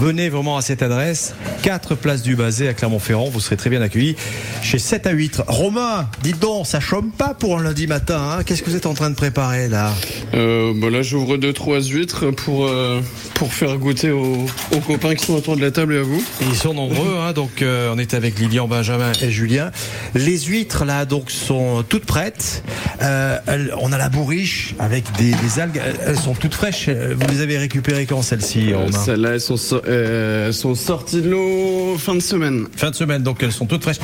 venez 0.00 0.28
vraiment 0.28 0.56
à 0.56 0.62
cette 0.62 0.82
adresse. 0.82 1.34
4 1.62 1.94
places 1.94 2.22
du 2.22 2.34
Basé 2.34 2.68
à 2.68 2.74
Clermont-Ferrand. 2.74 3.28
Vous 3.28 3.40
serez 3.40 3.56
très 3.56 3.70
bien 3.70 3.80
accueillis 3.82 4.16
chez 4.62 4.78
7 4.78 5.06
à 5.06 5.10
8. 5.12 5.42
Romain, 5.46 6.08
dites 6.22 6.38
donc, 6.40 6.66
ça 6.66 6.80
chôme 6.80 7.10
pas 7.12 7.34
pour 7.34 7.58
un 7.58 7.62
lundi 7.62 7.86
matin. 7.86 8.20
hein. 8.38 8.42
Qu'est-ce 8.44 8.62
que 8.62 8.70
vous 8.70 8.76
êtes 8.76 8.86
en 8.86 8.94
train 8.94 9.10
de 9.10 9.14
préparer 9.14 9.68
là 9.68 9.92
Euh, 10.34 10.72
bah 10.76 10.90
là, 10.90 11.02
j'ouvre 11.02 11.36
deux 11.36 11.52
trois 11.52 11.80
huîtres 11.82 12.30
pour 12.30 12.66
euh, 12.66 13.00
pour 13.34 13.52
faire 13.54 13.76
goûter 13.78 14.10
aux, 14.10 14.46
aux 14.72 14.80
copains 14.80 15.14
qui 15.14 15.24
sont 15.26 15.34
autour 15.34 15.56
de 15.56 15.60
la 15.62 15.70
table 15.70 15.94
et 15.94 15.98
à 15.98 16.02
vous. 16.02 16.22
Ils 16.40 16.54
sont 16.56 16.74
nombreux, 16.74 17.16
hein, 17.20 17.32
donc 17.32 17.62
euh, 17.62 17.92
on 17.94 17.98
est 17.98 18.14
avec 18.14 18.38
Lilian, 18.38 18.66
Benjamin 18.66 19.12
et 19.22 19.30
Julien. 19.30 19.70
Les 20.14 20.38
huîtres 20.40 20.84
là 20.84 21.04
donc 21.04 21.30
sont 21.30 21.84
toutes 21.88 22.06
prêtes. 22.06 22.62
Euh, 23.02 23.38
elles- 23.46 23.74
on 23.80 23.92
a 23.92 23.98
la 23.98 24.08
bourriche 24.08 24.74
avec 24.78 25.04
des, 25.18 25.30
des 25.32 25.60
algues. 25.60 25.80
Elles- 26.06 26.16
sont 26.18 26.34
toutes 26.34 26.54
fraîches. 26.54 26.88
Vous 26.88 27.26
les 27.28 27.40
avez 27.40 27.58
récupérées 27.58 28.06
quand 28.06 28.22
celles-ci 28.22 28.74
Romain 28.74 28.92
Celles-là, 29.04 29.30
elles 29.34 29.40
sont, 29.40 29.56
so- 29.56 29.81
euh, 29.86 30.46
elles 30.48 30.54
sont 30.54 30.74
sorties 30.74 31.22
de 31.22 31.30
l'eau 31.30 31.96
fin 31.98 32.14
de 32.14 32.20
semaine. 32.20 32.66
Fin 32.76 32.90
de 32.90 32.94
semaine, 32.96 33.22
donc 33.22 33.42
elles 33.42 33.52
sont 33.52 33.66
toutes 33.66 33.82
fraîches. 33.82 34.00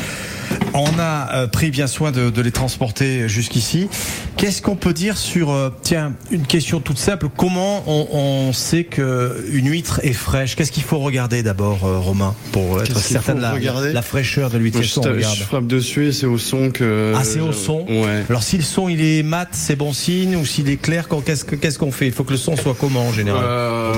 On 0.75 0.99
a 0.99 1.35
euh, 1.35 1.47
pris 1.47 1.71
bien 1.71 1.87
soin 1.87 2.13
de, 2.13 2.31
de 2.31 2.43
les 2.43 2.51
transporter 2.53 3.29
jusqu'ici. 3.29 3.89
Qu'est-ce 4.37 4.61
qu'on 4.63 4.77
peut 4.77 4.93
dire 4.93 5.17
sur 5.17 5.51
euh, 5.51 5.71
tiens 5.83 6.13
une 6.31 6.47
question 6.47 6.79
toute 6.81 6.99
simple 6.99 7.29
Comment 7.37 7.83
on, 7.87 8.07
on 8.13 8.53
sait 8.53 8.85
que 8.85 9.45
une 9.51 9.69
huître 9.71 10.01
est 10.05 10.13
fraîche? 10.13 10.57
Qu'est-ce 10.57 10.71
qu'il 10.73 10.83
faut 10.83 10.99
regarder 10.99 11.43
d'abord, 11.43 11.85
euh, 11.85 11.99
Romain, 11.99 12.35
pour 12.53 12.81
être 12.83 12.99
certain 12.99 13.35
de 13.35 13.41
la, 13.41 14.03
fraîcheur 14.03 14.51
de 14.51 14.59
l'huître 14.59 14.83
je, 14.83 14.89
je 14.89 15.43
frappe 15.45 15.67
dessus 15.67 16.09
et 16.09 16.13
c'est 16.13 16.27
au 16.27 16.39
son 16.39 16.71
que. 16.71 17.15
Ah, 17.17 17.25
c'est 17.25 17.41
au 17.41 17.53
son? 17.53 17.85
Ouais. 17.89 18.25
Alors 18.29 18.43
si 18.43 18.57
le 18.59 18.63
son 18.63 18.89
il 18.89 19.01
est 19.03 19.23
mat, 19.23 19.49
c'est 19.53 19.77
bon 19.77 19.93
signe 19.93 20.37
ou 20.37 20.45
s'il 20.45 20.69
est 20.69 20.77
clair, 20.77 21.09
qu'est-ce 21.25 21.45
que- 21.45 21.57
qu'est-ce 21.57 21.79
qu'on 21.79 21.93
fait? 21.93 22.07
Il 22.07 22.13
faut 22.13 22.25
que 22.25 22.33
le 22.33 22.37
son 22.37 22.57
soit 22.57 22.77
comment 22.79 23.09
en 23.09 23.13
général? 23.13 23.43
Euh, 23.45 23.93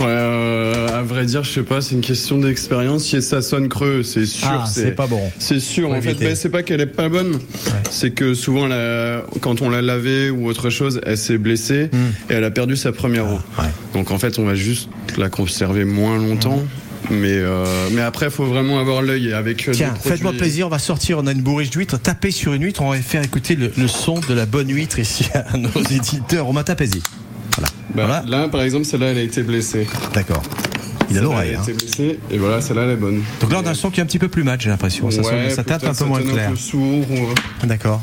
euh, 0.00 0.88
à 0.98 1.02
vrai 1.02 1.24
dire, 1.26 1.44
je 1.44 1.50
sais 1.50 1.62
pas, 1.62 1.80
c'est 1.80 1.94
une 1.94 2.00
question 2.00 2.38
d'expérience. 2.38 3.04
Si 3.04 3.20
ça 3.22 3.42
sonne 3.42 3.68
creux, 3.68 4.02
c'est 4.02 4.26
sûr. 4.26 4.48
Ah, 4.50 4.64
c'est 4.66 4.92
pas 4.92 5.06
bon. 5.06 5.20
C'est 5.38 5.60
sûr. 5.60 5.88
Faut 5.88 5.94
en 5.94 6.02
fait, 6.02 6.14
ben, 6.14 6.34
c'est 6.36 6.48
pas 6.50 6.62
qu'elle 6.62 6.80
est 6.80 6.86
pas 6.86 7.08
bonne. 7.08 7.38
C'est 7.90 8.10
que 8.10 8.34
souvent, 8.34 8.66
la- 8.66 9.24
quand 9.40 9.62
on 9.62 9.70
l'a 9.70 9.82
lavée 9.82 10.30
ou 10.30 10.46
autre 10.48 10.70
chose, 10.70 11.00
elle 11.06 11.18
s'est 11.18 11.38
blessée 11.38 11.90
et 12.30 12.34
elle 12.34 12.44
a 12.44 12.50
perdu 12.50 12.76
sa 12.76 12.92
première 12.92 13.26
eau. 13.26 13.36
Hmm. 13.58 13.62
ouais. 13.62 13.68
Donc 13.94 14.10
en 14.10 14.18
fait, 14.18 14.38
on 14.38 14.44
va 14.44 14.54
juste 14.54 14.88
la 15.16 15.28
conserver 15.28 15.84
moins 15.84 16.18
longtemps. 16.18 16.62
Mais, 17.08 17.34
euh, 17.34 17.64
mais 17.92 18.00
après, 18.00 18.26
il 18.26 18.32
faut 18.32 18.46
vraiment 18.46 18.80
avoir 18.80 19.00
l'œil 19.00 19.32
avec. 19.32 19.68
euh, 19.68 19.72
Tiens, 19.72 19.94
faites-moi 19.94 20.32
plaisir, 20.32 20.66
on 20.66 20.70
va 20.70 20.80
sortir, 20.80 21.18
on 21.18 21.26
a 21.28 21.32
une 21.32 21.40
bourriche 21.42 21.70
d'huîtres, 21.70 22.00
tapez 22.00 22.32
sur 22.32 22.52
une 22.52 22.64
huître, 22.64 22.82
on 22.82 22.90
va 22.90 22.96
faire 22.96 23.22
écouter 23.22 23.54
le, 23.54 23.70
le 23.78 23.86
son 23.86 24.18
de 24.28 24.34
la 24.34 24.44
bonne 24.44 24.72
huître 24.74 24.98
ici 24.98 25.24
à 25.32 25.56
nos 25.56 25.68
éditeurs. 25.90 26.46
Romain, 26.46 26.64
tapez-y. 26.64 27.00
Bah, 27.96 28.04
voilà. 28.06 28.22
Là, 28.26 28.48
par 28.48 28.60
exemple, 28.62 28.84
celle-là, 28.84 29.06
elle 29.06 29.18
a 29.18 29.22
été 29.22 29.42
blessée. 29.42 29.86
D'accord. 30.12 30.42
Il 31.10 31.16
a 31.16 31.22
l'oreille. 31.22 31.50
Elle 31.50 31.56
a 31.56 31.60
hein. 31.60 31.62
été 31.62 31.72
blessée. 31.72 32.18
Et 32.30 32.36
voilà, 32.36 32.60
celle-là, 32.60 32.82
elle 32.82 32.90
est 32.90 32.96
bonne. 32.96 33.22
Donc 33.40 33.50
là, 33.52 33.60
on 33.62 33.66
a 33.66 33.70
un 33.70 33.74
son 33.74 33.90
qui 33.90 34.00
est 34.00 34.02
un 34.02 34.06
petit 34.06 34.18
peu 34.18 34.28
plus 34.28 34.42
mat, 34.42 34.60
j'ai 34.60 34.68
l'impression. 34.68 35.10
Ça, 35.10 35.22
Ouais, 35.22 35.50
ça 35.50 35.64
tape 35.64 35.84
un 35.84 35.94
peu 35.94 36.04
moins 36.04 36.20
clair. 36.20 36.48
un 36.48 36.50
peu 36.50 36.56
sourd. 36.56 37.06
ou- 37.10 37.66
D'accord. 37.66 38.02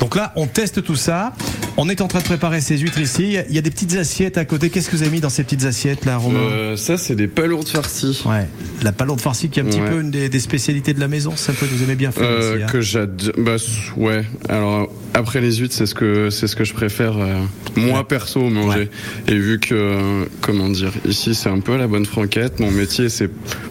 Donc 0.00 0.16
là, 0.16 0.32
on 0.34 0.46
teste 0.46 0.82
tout 0.82 0.96
ça. 0.96 1.32
On 1.78 1.88
est 1.88 2.02
en 2.02 2.08
train 2.08 2.18
de 2.18 2.24
préparer 2.24 2.60
ces 2.60 2.76
huîtres 2.76 2.98
ici. 3.00 3.38
Il 3.48 3.54
y 3.54 3.58
a 3.58 3.62
des 3.62 3.70
petites 3.70 3.96
assiettes 3.96 4.36
à 4.36 4.44
côté. 4.44 4.68
Qu'est-ce 4.68 4.90
que 4.90 4.96
vous 4.96 5.02
avez 5.02 5.10
mis 5.10 5.20
dans 5.20 5.30
ces 5.30 5.42
petites 5.42 5.64
assiettes 5.64 6.04
là, 6.04 6.18
Romain 6.18 6.38
Euh, 6.38 6.76
ça, 6.76 6.98
c'est 6.98 7.14
des 7.16 7.28
palourdes 7.28 7.66
farcies. 7.68 8.22
Ouais. 8.26 8.46
La 8.82 8.92
palourde 8.92 9.22
farcie 9.22 9.48
qui 9.48 9.58
est 9.58 9.62
un 9.62 9.66
petit 9.66 9.80
Ouais. 9.80 9.88
peu 9.90 10.00
une 10.00 10.10
des, 10.10 10.28
des 10.28 10.38
spécialités 10.38 10.92
de 10.92 11.00
la 11.00 11.08
maison. 11.08 11.32
C'est 11.34 11.50
un 11.52 11.54
peu 11.54 11.64
que 11.66 11.72
vous 11.74 11.82
aimez 11.82 11.94
bien 11.94 12.12
faire 12.12 12.24
Euh, 12.28 12.54
ici. 12.56 12.62
hein. 12.64 12.66
que 12.70 12.80
j'adore. 12.82 13.32
Bah, 13.38 13.56
ouais. 13.96 14.22
Alors 14.50 14.92
après 15.14 15.40
les 15.40 15.56
huîtres, 15.56 15.74
c'est 15.74 15.86
ce 15.86 15.94
que 15.94 16.28
c'est 16.28 16.46
ce 16.46 16.56
que 16.56 16.64
je 16.64 16.74
préfère 16.74 17.16
euh, 17.16 17.40
moi 17.76 18.06
perso 18.06 18.50
manger. 18.50 18.90
Et 19.26 19.34
vu 19.34 19.58
que 19.58 20.26
comment 20.42 20.68
dire, 20.68 20.92
ici 21.08 21.34
c'est 21.34 21.48
un 21.48 21.60
peu 21.60 21.78
la 21.78 21.86
bonne 21.86 22.04
franquette. 22.06 22.60
Mon 22.60 22.70
métier 22.70 23.08
c'est 23.08 23.30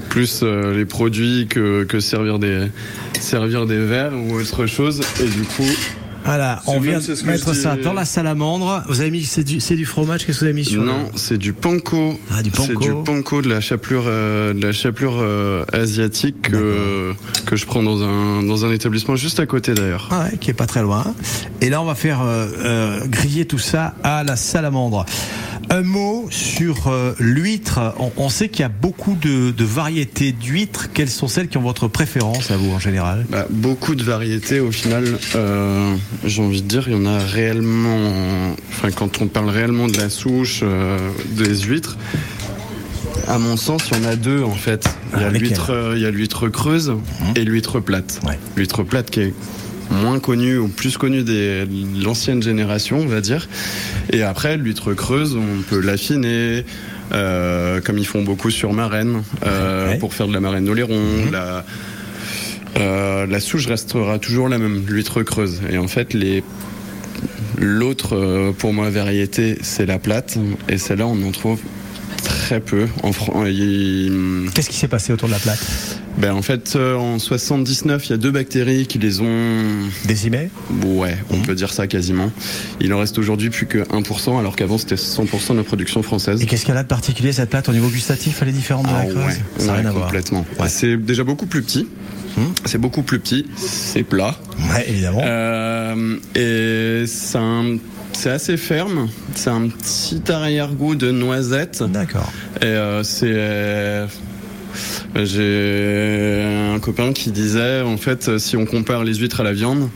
plus 0.09 0.41
les 0.43 0.85
produits 0.85 1.45
que 1.47 1.83
que 1.83 1.99
servir 1.99 2.39
des 2.39 2.65
servir 3.19 3.67
des 3.67 3.77
verres 3.85 4.13
ou 4.17 4.33
autre 4.39 4.65
chose. 4.65 5.01
Et 5.21 5.27
du 5.27 5.43
coup, 5.43 5.63
Voilà, 6.23 6.62
on 6.67 6.73
c'est 6.73 6.79
vient 6.79 7.01
c'est 7.01 7.21
de 7.21 7.27
mettre 7.27 7.53
ça 7.55 7.75
dans 7.75 7.93
la 7.93 8.05
salamandre. 8.05 8.84
Vous 8.88 9.01
avez 9.01 9.10
mis, 9.12 9.23
c'est 9.23 9.43
du, 9.43 9.60
c'est 9.60 9.75
du 9.75 9.86
fromage. 9.86 10.25
Qu'est-ce 10.25 10.39
que 10.39 10.45
vous 10.45 10.49
avez 10.49 10.53
mis 10.53 10.65
sur 10.65 10.84
non, 10.84 11.10
c'est 11.15 11.38
du 11.38 11.51
panko. 11.53 12.19
Ah, 12.31 12.43
du 12.43 12.51
C'est 12.51 12.73
panko. 12.73 12.79
du 12.79 13.03
panko 13.03 13.41
de 13.41 13.49
la 13.49 13.60
chapelure 13.60 14.03
euh, 14.07 14.53
de 14.53 14.62
la 14.65 14.71
chapelure 14.71 15.17
euh, 15.19 15.63
asiatique 15.73 16.41
que 16.43 17.13
que 17.45 17.55
je 17.55 17.65
prends 17.65 17.84
dans 17.84 18.03
un 18.03 18.43
dans 18.43 18.65
un 18.65 18.71
établissement 18.71 19.15
juste 19.15 19.39
à 19.39 19.45
côté 19.45 19.73
d'ailleurs. 19.73 20.07
Ah 20.12 20.25
ouais, 20.31 20.38
qui 20.38 20.49
est 20.51 20.53
pas 20.55 20.67
très 20.67 20.81
loin. 20.84 21.03
Et 21.60 21.69
là, 21.69 21.81
on 21.81 21.86
va 21.86 21.95
faire 21.95 22.21
euh, 22.21 22.47
euh, 22.63 22.99
griller 23.07 23.45
tout 23.45 23.60
ça 23.60 23.95
à 24.03 24.23
la 24.23 24.36
salamandre. 24.36 25.05
Un 25.69 25.84
mot 25.84 26.28
sur 26.30 26.88
euh, 26.88 27.13
l'huître. 27.19 27.80
On, 28.00 28.12
on 28.17 28.30
sait 28.30 28.50
qu'il 28.50 28.62
y 28.62 28.65
a 28.65 28.69
beaucoup 28.69 29.15
de, 29.15 29.52
de 29.52 29.63
variétés 29.63 30.32
d'huîtres. 30.34 30.89
Quelles 30.93 31.10
sont 31.10 31.28
celles 31.28 31.47
qui 31.47 31.58
ont 31.58 31.62
votre 31.62 31.88
préférence 31.88 32.52
à 32.52 32.58
vous 32.58 32.71
en 32.71 32.80
général? 32.80 33.26
Bah, 33.30 33.45
beaucoup 33.50 33.95
de 33.95 34.04
variétés 34.04 34.60
au 34.60 34.71
final. 34.71 35.06
euh, 35.36 35.95
J'ai 36.26 36.41
envie 36.41 36.62
de 36.62 36.67
dire, 36.67 36.84
il 36.88 36.93
y 36.93 36.95
en 36.95 37.06
a 37.06 37.19
réellement. 37.19 38.54
Enfin, 38.69 38.91
quand 38.91 39.21
on 39.21 39.28
parle 39.28 39.50
réellement 39.50 39.88
de 39.88 39.97
la 39.97 40.10
souche 40.10 40.60
euh, 40.63 40.97
des 41.38 41.56
huîtres, 41.62 41.97
à 43.28 43.38
mon 43.38 43.56
sens, 43.56 43.84
il 43.91 43.97
y 44.02 44.06
en 44.06 44.10
a 44.10 44.15
deux 44.15 44.43
en 44.43 44.52
fait. 44.56 44.89
Il 45.15 45.21
y 45.21 45.24
Ah, 45.24 45.28
a 45.28 45.30
lesquelles? 45.30 45.47
l'huître, 45.50 45.93
il 45.95 46.02
y 46.02 46.06
a 46.06 46.12
l'huître 46.12 46.50
creuse 46.50 46.93
et 47.36 47.43
l'huître 47.45 47.80
plate. 47.80 48.19
Ouais. 48.28 48.38
L'huître 48.58 48.84
plate 48.84 49.10
qui 49.10 49.19
est 49.21 49.34
moins 49.91 50.19
connue 50.19 50.58
ou 50.58 50.67
plus 50.67 50.97
connue 50.97 51.23
des 51.23 51.65
de 51.65 52.04
l'ancienne 52.04 52.41
génération, 52.41 52.99
on 52.99 53.06
va 53.08 53.21
dire. 53.21 53.47
Et 54.12 54.23
après, 54.23 54.58
l'huître 54.58 54.93
creuse, 54.93 55.36
on 55.36 55.62
peut 55.63 55.80
l'affiner. 55.80 56.65
euh, 57.13 57.82
comme 57.82 57.97
ils 57.97 58.06
font 58.08 58.21
beaucoup 58.23 58.49
sur 58.49 58.71
marraine, 58.71 59.23
euh, 59.45 59.89
Ouais. 59.91 59.97
pour 59.97 60.13
faire 60.13 60.30
de 60.30 60.34
la 60.34 60.39
marraine 60.39 60.63
d'Oléron, 60.63 60.97
la, 61.30 61.65
euh, 62.80 63.25
la 63.27 63.39
souche 63.41 63.67
restera 63.67 64.17
toujours 64.17 64.47
la 64.47 64.58
même, 64.58 64.86
l'huître 64.88 65.21
creuse. 65.21 65.60
Et 65.69 65.77
en 65.77 65.89
fait, 65.89 66.13
les 66.13 66.41
l'autre, 67.58 68.54
pour 68.58 68.73
moi, 68.73 68.89
variété, 68.89 69.58
c'est 69.62 69.86
la 69.86 69.99
plate. 69.99 70.38
Et 70.69 70.77
celle-là, 70.77 71.06
on 71.06 71.21
en 71.27 71.32
trouve 71.32 71.60
très 72.23 72.60
peu. 72.62 72.88
En, 73.04 73.12
Fran- 73.12 73.45
il- 73.45 74.49
Qu'est-ce 74.54 74.69
qui 74.69 74.77
s'est 74.77 74.88
passé 74.88 75.12
autour 75.12 75.27
de 75.27 75.34
la 75.34 75.39
plate? 75.39 76.00
Ben, 76.21 76.34
en 76.34 76.41
fait, 76.41 76.73
euh, 76.75 76.95
en 76.95 77.17
79, 77.19 78.07
il 78.07 78.10
y 78.12 78.13
a 78.13 78.17
deux 78.17 78.31
bactéries 78.31 78.86
qui 78.88 78.99
les 78.99 79.19
ont. 79.21 79.89
Décimé 80.05 80.49
Ouais, 80.86 81.17
on 81.31 81.38
peut 81.39 81.55
dire 81.55 81.73
ça 81.73 81.88
quasiment. 81.88 82.31
Il 82.79 82.93
en 82.93 82.99
reste 82.99 83.17
aujourd'hui 83.17 83.49
plus 83.49 83.65
que 83.65 83.79
1%, 83.79 84.39
alors 84.39 84.55
qu'avant 84.55 84.77
c'était 84.77 84.95
100% 84.95 85.53
de 85.53 85.57
la 85.57 85.63
production 85.63 86.03
française. 86.03 86.41
Et 86.41 86.45
qu'est-ce 86.45 86.65
qu'elle 86.65 86.77
a 86.77 86.84
de 86.84 86.88
particulier 86.88 87.31
cette 87.34 87.49
plate 87.49 87.67
au 87.69 87.73
niveau 87.73 87.88
gustatif 87.89 88.39
Elle 88.41 88.49
est 88.49 88.53
différente 88.53 88.86
de 88.86 88.91
Ah 88.93 89.03
la 89.05 89.10
creuse 89.12 89.25
ouais, 89.25 89.34
Ça 89.57 89.65
n'a 89.65 89.71
ouais, 89.73 89.79
rien 89.79 89.89
à 89.89 89.91
voir. 89.91 90.05
complètement. 90.05 90.45
Ouais. 90.60 90.69
C'est 90.69 90.97
déjà 90.97 91.23
beaucoup 91.23 91.47
plus 91.47 91.62
petit. 91.63 91.88
Hum. 92.38 92.53
C'est 92.65 92.77
beaucoup 92.77 93.01
plus 93.03 93.19
petit. 93.19 93.45
C'est 93.57 94.03
plat. 94.03 94.36
Ouais, 94.73 94.86
évidemment. 94.89 95.21
Euh, 95.23 96.17
et 96.36 97.05
c'est 97.07 97.38
un- 97.38 97.77
c'est 98.13 98.29
assez 98.29 98.55
ferme. 98.57 99.10
C'est 99.36 99.49
un 99.49 99.67
petit 99.69 100.21
arrière-goût 100.31 100.95
de 100.95 101.12
noisette. 101.12 101.84
D'accord. 101.84 102.31
Et 102.62 102.65
euh, 102.65 103.03
c'est. 103.03 104.07
J'ai 105.15 106.43
un 106.73 106.79
copain 106.79 107.13
qui 107.13 107.31
disait, 107.31 107.81
en 107.81 107.97
fait, 107.97 108.38
si 108.38 108.57
on 108.57 108.65
compare 108.65 109.03
les 109.03 109.15
huîtres 109.15 109.41
à 109.41 109.43
la 109.43 109.53
viande, 109.53 109.89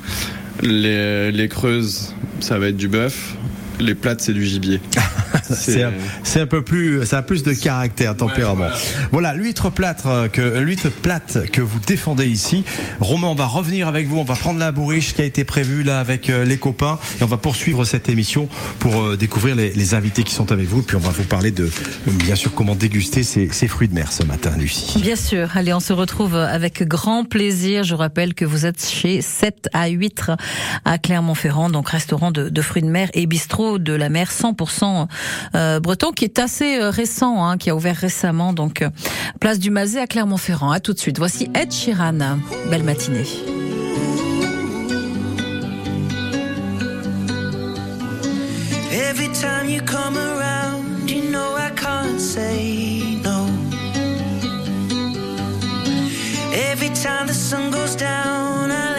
les, 0.61 1.31
les 1.31 1.47
creuses, 1.47 2.13
ça 2.39 2.59
va 2.59 2.67
être 2.67 2.77
du 2.77 2.88
bœuf, 2.88 3.35
les 3.79 3.95
plates, 3.95 4.21
c'est 4.21 4.33
du 4.33 4.45
gibier. 4.45 4.79
c'est 5.53 5.84
un, 5.84 5.93
c'est 6.23 6.41
un 6.41 6.47
peu 6.47 6.63
plus, 6.63 7.05
ça 7.05 7.19
a 7.19 7.21
plus 7.21 7.43
de 7.43 7.53
caractère, 7.53 8.15
tempérament. 8.15 8.69
Voilà, 9.12 9.34
l'huître 9.34 9.69
plate 9.69 10.03
euh, 10.05 10.27
que 10.27 10.41
l'huître 10.60 10.89
plate 10.89 11.49
que 11.51 11.62
vous 11.62 11.79
défendez 11.79 12.27
ici. 12.27 12.63
Romain, 12.99 13.27
on 13.27 13.36
va 13.36 13.45
revenir 13.45 13.88
avec 13.88 14.08
vous. 14.08 14.17
On 14.17 14.23
va 14.23 14.36
prendre 14.36 14.60
la 14.60 14.71
bourriche 14.71 15.13
qui 15.13 15.21
a 15.21 15.25
été 15.25 15.43
prévue 15.43 15.84
là 15.84 15.99
avec 15.99 16.29
euh, 16.29 16.45
les 16.45 16.58
copains 16.58 16.99
et 17.19 17.23
on 17.23 17.27
va 17.27 17.38
poursuivre 17.38 17.86
cette 17.86 18.10
émission 18.10 18.47
pour 18.79 19.01
euh, 19.01 19.17
découvrir 19.17 19.55
les, 19.55 19.73
les 19.73 19.93
invités 19.93 20.23
qui 20.23 20.34
sont 20.34 20.51
avec 20.51 20.67
vous. 20.67 20.81
Puis 20.81 20.95
on 20.95 20.99
va 20.99 21.12
vous 21.12 21.23
parler 21.23 21.51
de, 21.51 21.69
bien 22.08 22.36
sûr, 22.36 22.53
comment 22.53 22.75
déguster 22.75 23.23
ces, 23.23 23.49
ces 23.51 23.67
fruits 23.67 23.88
de 23.88 23.93
mer 23.93 24.12
ce 24.12 24.23
matin, 24.23 24.51
Lucie. 24.58 24.99
Bien 25.01 25.15
sûr. 25.15 25.49
Allez, 25.55 25.73
on 25.73 25.79
se 25.79 25.93
retrouve 25.93 26.36
avec 26.36 26.84
grand 26.84 27.25
plaisir. 27.25 27.84
Je 27.84 27.95
rappelle 27.95 28.34
que 28.34 28.45
vous 28.45 28.65
êtes 28.65 28.84
chez 28.86 29.21
7 29.21 29.69
à 29.73 29.88
8 29.88 30.31
à 30.86 30.97
Clermont-Ferrand, 30.97 31.69
donc 31.69 31.89
restaurant 31.89 32.31
de, 32.31 32.49
de, 32.49 32.62
fruits 32.62 32.81
de 32.81 32.89
mer 32.89 33.10
et 33.13 33.25
bistrot 33.25 33.79
de 33.79 33.93
la 33.93 34.10
mer 34.10 34.31
100% 34.31 35.08
euh, 35.56 35.80
breton, 35.80 36.12
qui 36.12 36.26
est 36.26 36.39
assez 36.39 36.80
euh, 36.80 36.89
récent, 36.89 37.45
hein, 37.45 37.58
qui 37.58 37.69
a 37.69 37.76
ouvert 37.76 37.95
récemment, 37.95 38.54
donc 38.54 38.82
euh, 38.82 38.89
place 39.39 39.60
du 39.60 39.69
Mazet 39.69 40.00
à 40.00 40.08
Clermont-Ferrand. 40.08 40.71
À 40.71 40.80
tout 40.80 40.93
de 40.93 41.00
suite. 41.00 41.17
Voici 41.17 41.50
Ed 41.54 41.71
Sheeran. 41.71 42.39
Belle 42.69 42.84
matinée. 42.84 43.26
Every 48.91 49.30
time 49.30 49.69
you 49.69 49.82
come 49.82 50.17
around, 50.17 51.10
you 51.10 51.30
know 51.30 51.56
I 51.56 51.71
can't 51.76 52.19
say 52.19 53.17
no. 53.24 53.48
Every 56.54 56.89
time 56.89 57.28
the 57.28 57.34
sun 57.34 57.71
goes 57.71 57.95
down, 57.95 58.71
I 58.71 58.94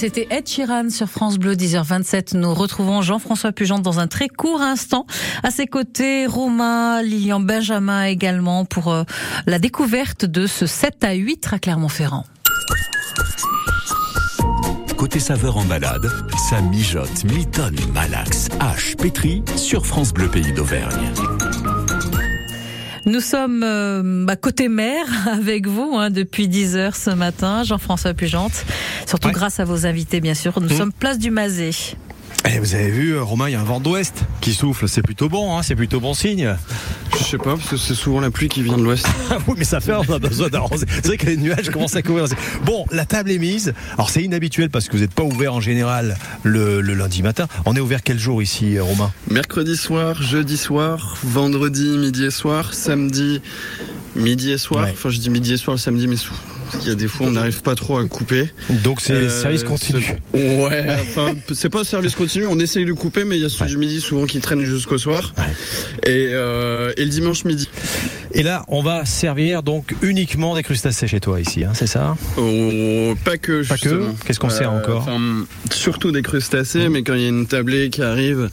C'était 0.00 0.28
Ed 0.30 0.48
Sheeran 0.48 0.88
sur 0.88 1.10
France 1.10 1.36
Bleu, 1.36 1.54
10h27. 1.54 2.34
Nous 2.34 2.54
retrouvons 2.54 3.02
Jean-François 3.02 3.52
Pugente 3.52 3.82
dans 3.82 4.00
un 4.00 4.06
très 4.06 4.28
court 4.28 4.62
instant. 4.62 5.04
À 5.42 5.50
ses 5.50 5.66
côtés, 5.66 6.26
Romain, 6.26 7.02
Lilian 7.02 7.38
Benjamin 7.38 8.04
également 8.04 8.64
pour 8.64 8.90
euh, 8.90 9.02
la 9.44 9.58
découverte 9.58 10.24
de 10.24 10.46
ce 10.46 10.64
7 10.64 11.04
à 11.04 11.12
8 11.12 11.48
à 11.52 11.58
Clermont-Ferrand. 11.58 12.24
Côté 14.96 15.20
saveur 15.20 15.58
en 15.58 15.66
balade, 15.66 16.10
ça 16.48 16.62
mijote, 16.62 17.24
mitonne, 17.24 17.76
malaxe, 17.92 18.48
hache, 18.58 18.96
pétri 18.96 19.42
sur 19.56 19.84
France 19.84 20.14
Bleu 20.14 20.30
Pays 20.30 20.54
d'Auvergne. 20.54 21.12
Nous 23.06 23.20
sommes 23.20 23.62
euh, 23.64 24.24
bah, 24.26 24.36
côté 24.36 24.68
mer 24.68 25.04
avec 25.32 25.66
vous 25.66 25.94
hein, 25.96 26.10
depuis 26.10 26.48
10 26.48 26.76
heures 26.76 26.96
ce 26.96 27.10
matin, 27.10 27.62
Jean-François 27.64 28.14
Pugente. 28.14 28.64
Surtout 29.06 29.28
Ouais. 29.28 29.34
grâce 29.34 29.58
à 29.60 29.64
vos 29.64 29.86
invités, 29.86 30.20
bien 30.20 30.34
sûr. 30.34 30.60
Nous 30.60 30.68
Mmh. 30.68 30.76
sommes 30.78 30.92
place 30.92 31.18
du 31.18 31.30
Mazet. 31.30 31.70
Et 32.48 32.58
vous 32.58 32.74
avez 32.74 32.90
vu, 32.90 33.14
euh, 33.14 33.22
Romain, 33.22 33.48
il 33.48 33.52
y 33.52 33.54
a 33.54 33.60
un 33.60 33.64
vent 33.64 33.80
d'ouest 33.80 34.24
qui 34.40 34.54
souffle. 34.54 34.88
C'est 34.88 35.02
plutôt 35.02 35.28
bon, 35.28 35.56
hein, 35.56 35.62
c'est 35.62 35.76
plutôt 35.76 36.00
bon 36.00 36.14
signe. 36.14 36.56
Je 37.18 37.22
sais 37.22 37.36
pas, 37.36 37.56
parce 37.56 37.68
que 37.68 37.76
c'est 37.76 37.94
souvent 37.94 38.20
la 38.20 38.30
pluie 38.30 38.48
qui 38.48 38.62
vient 38.62 38.78
de 38.78 38.82
l'ouest. 38.82 39.06
Ah 39.30 39.36
oui, 39.46 39.54
mais 39.58 39.64
ça 39.64 39.80
fait, 39.80 39.92
on 39.92 40.12
a 40.12 40.18
besoin 40.18 40.48
d'arroser. 40.48 40.86
C'est 40.88 41.06
vrai 41.06 41.16
que 41.18 41.26
les 41.26 41.36
nuages 41.36 41.68
commencent 41.70 41.96
à 41.96 42.02
couvrir. 42.02 42.24
Bon, 42.64 42.86
la 42.90 43.04
table 43.04 43.30
est 43.30 43.38
mise. 43.38 43.74
Alors, 43.94 44.08
c'est 44.08 44.22
inhabituel 44.22 44.70
parce 44.70 44.88
que 44.88 44.92
vous 44.96 45.02
n'êtes 45.02 45.14
pas 45.14 45.22
ouvert 45.22 45.54
en 45.54 45.60
général 45.60 46.16
le, 46.42 46.80
le 46.80 46.94
lundi 46.94 47.22
matin. 47.22 47.46
On 47.66 47.76
est 47.76 47.80
ouvert 47.80 48.02
quel 48.02 48.18
jour 48.18 48.42
ici, 48.42 48.78
euh, 48.78 48.82
Romain? 48.82 49.12
Mercredi 49.30 49.76
soir, 49.76 50.22
jeudi 50.22 50.56
soir, 50.56 51.18
vendredi 51.22 51.98
midi 51.98 52.24
et 52.24 52.30
soir, 52.30 52.72
samedi 52.72 53.42
midi 54.16 54.52
et 54.52 54.58
soir. 54.58 54.84
Ouais. 54.84 54.90
Enfin, 54.92 55.10
je 55.10 55.18
dis 55.18 55.30
midi 55.30 55.52
et 55.52 55.56
soir 55.58 55.74
le 55.74 55.80
samedi, 55.80 56.08
mais 56.08 56.16
il 56.82 56.88
y 56.88 56.90
a 56.90 56.94
des 56.94 57.08
fois 57.08 57.26
on 57.26 57.32
n'arrive 57.32 57.62
pas 57.62 57.74
trop 57.74 57.98
à 57.98 58.04
couper. 58.06 58.50
Donc, 58.84 59.00
c'est 59.00 59.12
Euh, 59.12 59.28
service 59.28 59.64
continu. 59.64 60.04
Ouais, 60.34 60.86
enfin, 61.00 61.34
c'est 61.52 61.68
pas 61.70 61.84
service 61.84 62.14
continu, 62.14 62.46
on 62.46 62.58
essaye 62.58 62.84
de 62.84 62.92
couper, 62.92 63.24
mais 63.24 63.36
il 63.36 63.42
y 63.42 63.44
a 63.44 63.48
ceux 63.48 63.66
du 63.66 63.76
midi 63.76 64.00
souvent 64.00 64.26
qui 64.26 64.40
traînent 64.40 64.64
jusqu'au 64.64 64.98
soir. 64.98 65.34
Et, 66.06 66.28
euh, 66.32 66.92
et 66.96 67.04
le 67.04 67.10
dimanche 67.10 67.44
midi. 67.44 67.68
Et 68.32 68.42
là, 68.44 68.64
on 68.68 68.80
va 68.82 69.04
servir 69.04 69.62
donc 69.62 69.94
uniquement 70.02 70.54
des 70.54 70.62
crustacés 70.62 71.08
chez 71.08 71.18
toi 71.20 71.40
ici, 71.40 71.64
hein, 71.64 71.72
c'est 71.74 71.88
ça 71.88 72.16
Oh, 72.36 73.14
pas 73.24 73.38
que, 73.38 73.66
Pas 73.66 73.76
que. 73.76 74.04
Qu'est-ce 74.24 74.38
qu'on 74.38 74.50
sert 74.50 74.70
encore 74.72 75.02
enfin, 75.02 75.18
Surtout 75.72 76.12
des 76.12 76.22
crustacés, 76.22 76.88
mais 76.88 77.02
quand 77.02 77.14
il 77.14 77.22
y 77.22 77.26
a 77.26 77.28
une 77.28 77.46
tablée 77.46 77.90
qui 77.90 78.02
arrive 78.02 78.48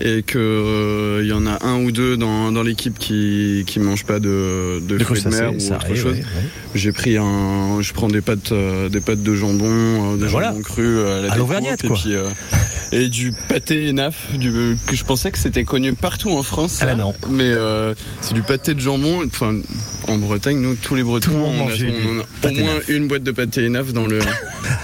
et 0.00 0.22
que 0.22 0.38
euh, 0.38 1.20
il 1.22 1.28
y 1.28 1.32
en 1.32 1.46
a 1.46 1.58
un 1.66 1.82
ou 1.84 1.90
deux 1.92 2.16
dans, 2.16 2.52
dans 2.52 2.62
l'équipe 2.62 2.98
qui 2.98 3.64
qui 3.66 3.80
mangent 3.80 4.04
pas 4.06 4.18
de, 4.20 4.80
de 4.80 4.96
Des 4.96 5.04
fruits 5.04 5.20
de 5.22 5.28
mer 5.28 5.50
crustacés, 5.50 5.56
ou 5.56 5.60
ça 5.68 5.76
autre 5.76 5.84
arrive, 5.86 6.00
chose, 6.02 6.12
ouais, 6.14 6.20
ouais. 6.20 6.48
j'ai 6.74 6.92
pris 6.92 7.16
un, 7.18 7.82
je 7.82 7.92
prends 7.92 8.08
des 8.08 8.20
pâtes, 8.22 8.52
euh, 8.52 8.88
des 8.88 9.00
pâtes 9.00 9.22
de 9.22 9.34
jambon, 9.34 9.66
euh, 9.66 10.16
des 10.16 10.22
Ben 10.22 10.28
voilà. 10.28 10.48
jambons 10.52 10.62
crus 10.62 10.86
euh, 10.86 11.18
à 11.18 11.26
la 11.26 11.32
À 11.32 11.36
l'auvergnate, 11.36 11.84
et 11.84 11.88
quoi. 11.88 11.96
puis, 12.00 12.14
euh, 12.14 12.28
et 12.92 13.08
du 13.08 13.32
pâté 13.32 13.92
naf, 13.92 14.32
du, 14.36 14.76
que 14.86 14.96
je 14.96 15.04
pensais 15.04 15.30
que 15.30 15.38
c'était 15.38 15.64
connu 15.64 15.94
partout 15.94 16.30
en 16.30 16.42
France. 16.42 16.78
Ah 16.82 16.86
ça. 16.86 16.94
non. 16.94 17.14
Mais 17.28 17.44
euh, 17.44 17.94
c'est 18.20 18.34
du 18.34 18.42
pâté 18.42 18.74
de 18.74 18.80
jambon. 18.80 19.24
Enfin, 19.26 19.60
en 20.08 20.16
Bretagne, 20.18 20.58
nous, 20.60 20.74
tous 20.74 20.94
les 20.94 21.02
Bretons, 21.02 21.32
on 21.34 21.68
a, 21.68 21.72
du 21.72 21.88
on 21.88 22.18
a 22.18 22.22
au 22.22 22.26
pâté 22.42 22.62
moins 22.62 22.72
une 22.88 23.08
boîte 23.08 23.22
de 23.22 23.30
pâté 23.30 23.68
naf 23.68 23.92
dans 23.92 24.06
le. 24.06 24.18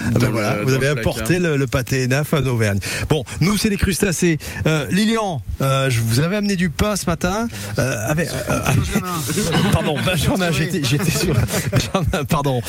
Ah 0.06 0.18
ben 0.18 0.30
voilà, 0.30 0.56
le- 0.56 0.62
vous 0.64 0.70
dans 0.70 0.76
avez 0.76 0.86
le 0.86 0.92
apporté 0.92 1.38
le, 1.38 1.56
le 1.56 1.66
pâté 1.66 2.06
naf 2.06 2.32
en 2.34 2.44
Auvergne. 2.46 2.78
Bon, 3.08 3.24
nous 3.40 3.56
c'est 3.56 3.70
des 3.70 3.76
crustacés. 3.76 4.38
Euh, 4.66 4.86
Lilian, 4.90 5.40
euh, 5.62 5.88
je 5.90 6.00
vous 6.00 6.20
avais 6.20 6.36
amené 6.36 6.56
du 6.56 6.68
pain 6.70 6.94
ce 6.96 7.06
matin. 7.06 7.48
Euh, 7.78 7.96
avec, 8.08 8.28
pardon, 9.72 9.96
Benjamin, 10.04 10.50
j'étais, 10.52 10.82
sur. 10.84 11.34
Benjamin, 11.72 12.24
pardon, 12.28 12.60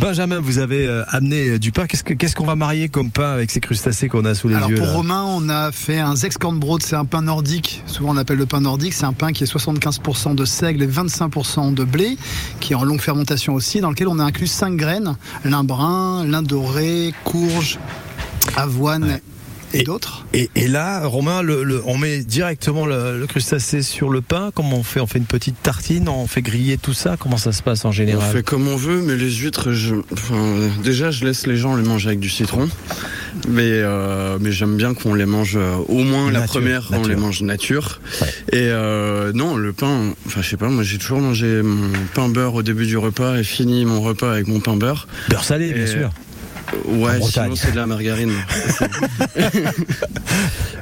Benjamin, 0.00 0.40
vous 0.40 0.58
avez 0.58 0.86
euh, 0.86 1.02
amené 1.08 1.58
du 1.58 1.72
pain. 1.72 1.86
Qu'est-ce 1.86 2.04
que, 2.04 2.14
qu'est-ce 2.14 2.34
qu'on 2.36 2.46
va 2.46 2.54
marier 2.56 2.88
comme 2.88 3.10
pain 3.10 3.32
avec 3.32 3.50
ces 3.50 3.60
crustacés 3.60 4.08
qu'on 4.08 4.24
a 4.24 4.34
sous 4.34 4.48
les 4.48 4.54
Alors 4.56 4.70
yeux 4.70 4.76
pour 4.76 4.86
là 4.86 4.92
Romain, 4.92 5.24
on 5.26 5.48
a 5.48 5.72
fait 5.72 5.98
un 5.98 6.14
Zexkornbrot, 6.16 6.78
c'est 6.80 6.96
un 6.96 7.04
pain 7.04 7.22
nordique. 7.22 7.82
Souvent 7.86 8.10
on 8.14 8.16
appelle 8.16 8.38
le 8.38 8.46
pain 8.46 8.60
nordique. 8.60 8.94
C'est 8.94 9.06
un 9.06 9.12
pain 9.12 9.32
qui 9.32 9.44
est 9.44 9.52
75% 9.52 10.34
de 10.34 10.44
seigle 10.44 10.82
et 10.82 10.88
25% 10.88 11.74
de 11.74 11.84
blé, 11.84 12.03
qui 12.60 12.72
est 12.72 12.76
en 12.76 12.84
longue 12.84 13.00
fermentation 13.00 13.54
aussi, 13.54 13.80
dans 13.80 13.90
lequel 13.90 14.08
on 14.08 14.18
a 14.18 14.24
inclus 14.24 14.46
5 14.46 14.76
graines 14.76 15.16
lin 15.44 15.64
brun, 15.64 16.24
lin 16.26 16.42
doré, 16.42 17.12
courge, 17.24 17.78
avoine 18.56 19.20
et, 19.72 19.82
d'autres. 19.82 20.24
Et, 20.32 20.50
et 20.54 20.68
là, 20.68 21.04
Romain, 21.06 21.42
le, 21.42 21.64
le- 21.64 21.82
on 21.86 21.98
met 21.98 22.18
directement 22.22 22.86
le, 22.86 23.18
le 23.18 23.26
crustacé 23.26 23.82
sur 23.82 24.08
le 24.10 24.20
pain. 24.20 24.50
Comment 24.54 24.76
on 24.78 24.82
fait? 24.84 25.00
On 25.00 25.06
fait 25.08 25.18
une 25.18 25.24
petite 25.26 25.60
tartine, 25.62 26.08
on 26.08 26.28
fait 26.28 26.42
griller 26.42 26.78
tout 26.78 26.92
ça? 26.94 27.16
Comment 27.18 27.38
ça 27.38 27.50
se 27.50 27.60
passe 27.62 27.84
en 27.84 27.88
On 27.88 27.92
général? 27.92 28.32
fait 28.32 28.44
comme 28.44 28.68
on 28.68 28.76
veut, 28.76 29.02
mais 29.02 29.16
les 29.16 29.32
huîtres, 29.32 29.72
je, 29.72 29.96
enfin, 30.12 30.54
déjà, 30.84 31.10
je 31.10 31.24
laisse 31.24 31.46
les 31.48 31.56
gens 31.56 31.74
les 31.74 31.82
manger 31.82 32.08
avec 32.08 32.20
du 32.20 32.28
citron. 32.30 32.68
Mais, 33.48 33.62
euh, 33.62 34.38
mais 34.40 34.52
j'aime 34.52 34.76
bien 34.76 34.94
qu'on 34.94 35.14
les 35.14 35.26
mange, 35.26 35.56
euh, 35.56 35.76
au 35.88 36.02
moins 36.02 36.30
la 36.30 36.40
Nature, 36.40 36.52
première, 36.52 36.90
on 36.92 37.06
les 37.06 37.16
mange 37.16 37.42
nature. 37.42 38.00
Ouais. 38.20 38.28
Et 38.52 38.68
euh, 38.70 39.32
non, 39.34 39.56
le 39.56 39.72
pain, 39.72 40.14
enfin, 40.26 40.42
je 40.42 40.48
sais 40.48 40.56
pas, 40.56 40.68
moi 40.68 40.82
j'ai 40.82 40.98
toujours 40.98 41.20
mangé 41.20 41.62
mon 41.62 41.90
pain 42.14 42.28
beurre 42.28 42.54
au 42.54 42.62
début 42.62 42.86
du 42.86 42.96
repas 42.96 43.36
et 43.38 43.44
fini 43.44 43.84
mon 43.84 44.00
repas 44.00 44.32
avec 44.32 44.46
mon 44.46 44.60
pain 44.60 44.76
beurre. 44.76 45.08
Beurre 45.28 45.44
salé, 45.44 45.72
bien 45.72 45.86
sûr. 45.86 46.10
Ouais, 46.86 47.20
sinon 47.22 47.54
c'est 47.56 47.72
de 47.72 47.76
la 47.76 47.86
margarine. 47.86 48.32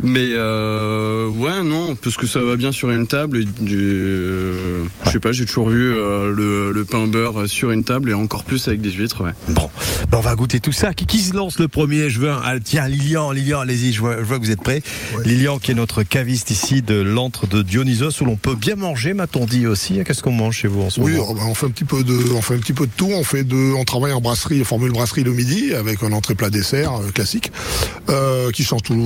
Mais 0.03 0.31
euh, 0.33 1.29
ouais, 1.29 1.63
non, 1.63 1.95
parce 1.95 2.17
que 2.17 2.27
ça 2.27 2.41
va 2.41 2.57
bien 2.57 2.73
sur 2.73 2.91
une 2.91 3.07
table. 3.07 3.39
Et 3.39 3.45
du, 3.45 3.77
euh, 3.79 4.85
je 5.07 5.11
sais 5.11 5.21
pas, 5.21 5.33
j'ai 5.33 5.45
toujours 5.47 5.69
vu 5.69 5.93
euh, 5.95 6.33
le, 6.35 6.73
le 6.73 6.85
pain 6.85 7.07
beurre 7.07 7.47
sur 7.49 7.71
une 7.71 7.85
table 7.85 8.11
et 8.11 8.15
encore 8.15 8.43
plus 8.45 8.67
avec 8.69 8.81
des 8.81 8.91
huîtres. 8.91 9.23
Ouais. 9.25 9.31
Bon, 9.49 9.71
ben, 10.11 10.19
on 10.19 10.21
va 10.21 10.35
goûter 10.35 10.59
tout 10.61 10.73
ça. 10.73 10.93
Qui, 10.95 11.07
qui 11.07 11.19
se 11.21 11.35
lance 11.37 11.59
le 11.61 11.69
premier? 11.69 12.11
Je 12.11 12.19
veux 12.19 12.31
un. 12.31 12.41
ah, 12.45 12.55
tiens, 12.63 12.89
Lilian, 12.89 13.31
Lilian, 13.31 13.61
allez-y, 13.61 13.93
je 13.93 14.01
vois, 14.01 14.17
je 14.19 14.25
vois 14.25 14.39
que 14.41 14.45
vous 14.45 14.51
êtes 14.51 14.63
prêts. 14.63 14.83
Lilian, 15.25 15.59
qui 15.59 15.71
est 15.71 15.75
notre 15.75 16.03
caviste 16.03 16.51
ici 16.51 16.83
de 16.83 16.95
l'antre 17.01 17.47
de 17.47 17.63
Dionysos, 17.63 18.21
où 18.21 18.25
l'on 18.25 18.37
peut 18.37 18.57
bien 18.57 18.75
manger, 18.77 19.15
m'a-t-on 19.15 19.45
dit 19.47 19.67
aussi. 19.67 20.01
Qu'est-ce 20.05 20.23
qu'on 20.23 20.33
mange 20.33 20.57
chez 20.57 20.69
vous 20.69 20.83
en 20.83 20.91
ce 20.91 21.01
Oui, 21.01 21.13
moment? 21.13 21.35
ben, 21.35 21.43
on 21.49 21.55
fait 21.55 21.67
un 21.67 21.71
petit 21.71 21.85
peu 21.85 22.03
de, 22.03 22.33
on 22.35 22.43
fait 22.43 22.55
un 22.55 22.59
petit 22.59 22.73
peu 22.73 22.87
de 22.87 22.93
tout. 22.97 23.11
On 23.13 23.23
fait 23.25 23.45
de, 23.45 23.73
on 23.75 23.85
travaille 23.85 24.13
en 24.13 24.21
brasserie, 24.21 24.65
formule 24.65 24.91
brasserie 24.93 25.23
le 25.23 25.33
midi 25.33 25.72
avec 25.75 26.03
un 26.03 26.13
entrée 26.13 26.35
plat 26.35 26.51
dessert 26.51 26.95
euh, 26.95 27.11
classique, 27.11 27.53
euh, 28.09 28.51
qui 28.51 28.65
change 28.65 28.83
tout, 28.83 28.95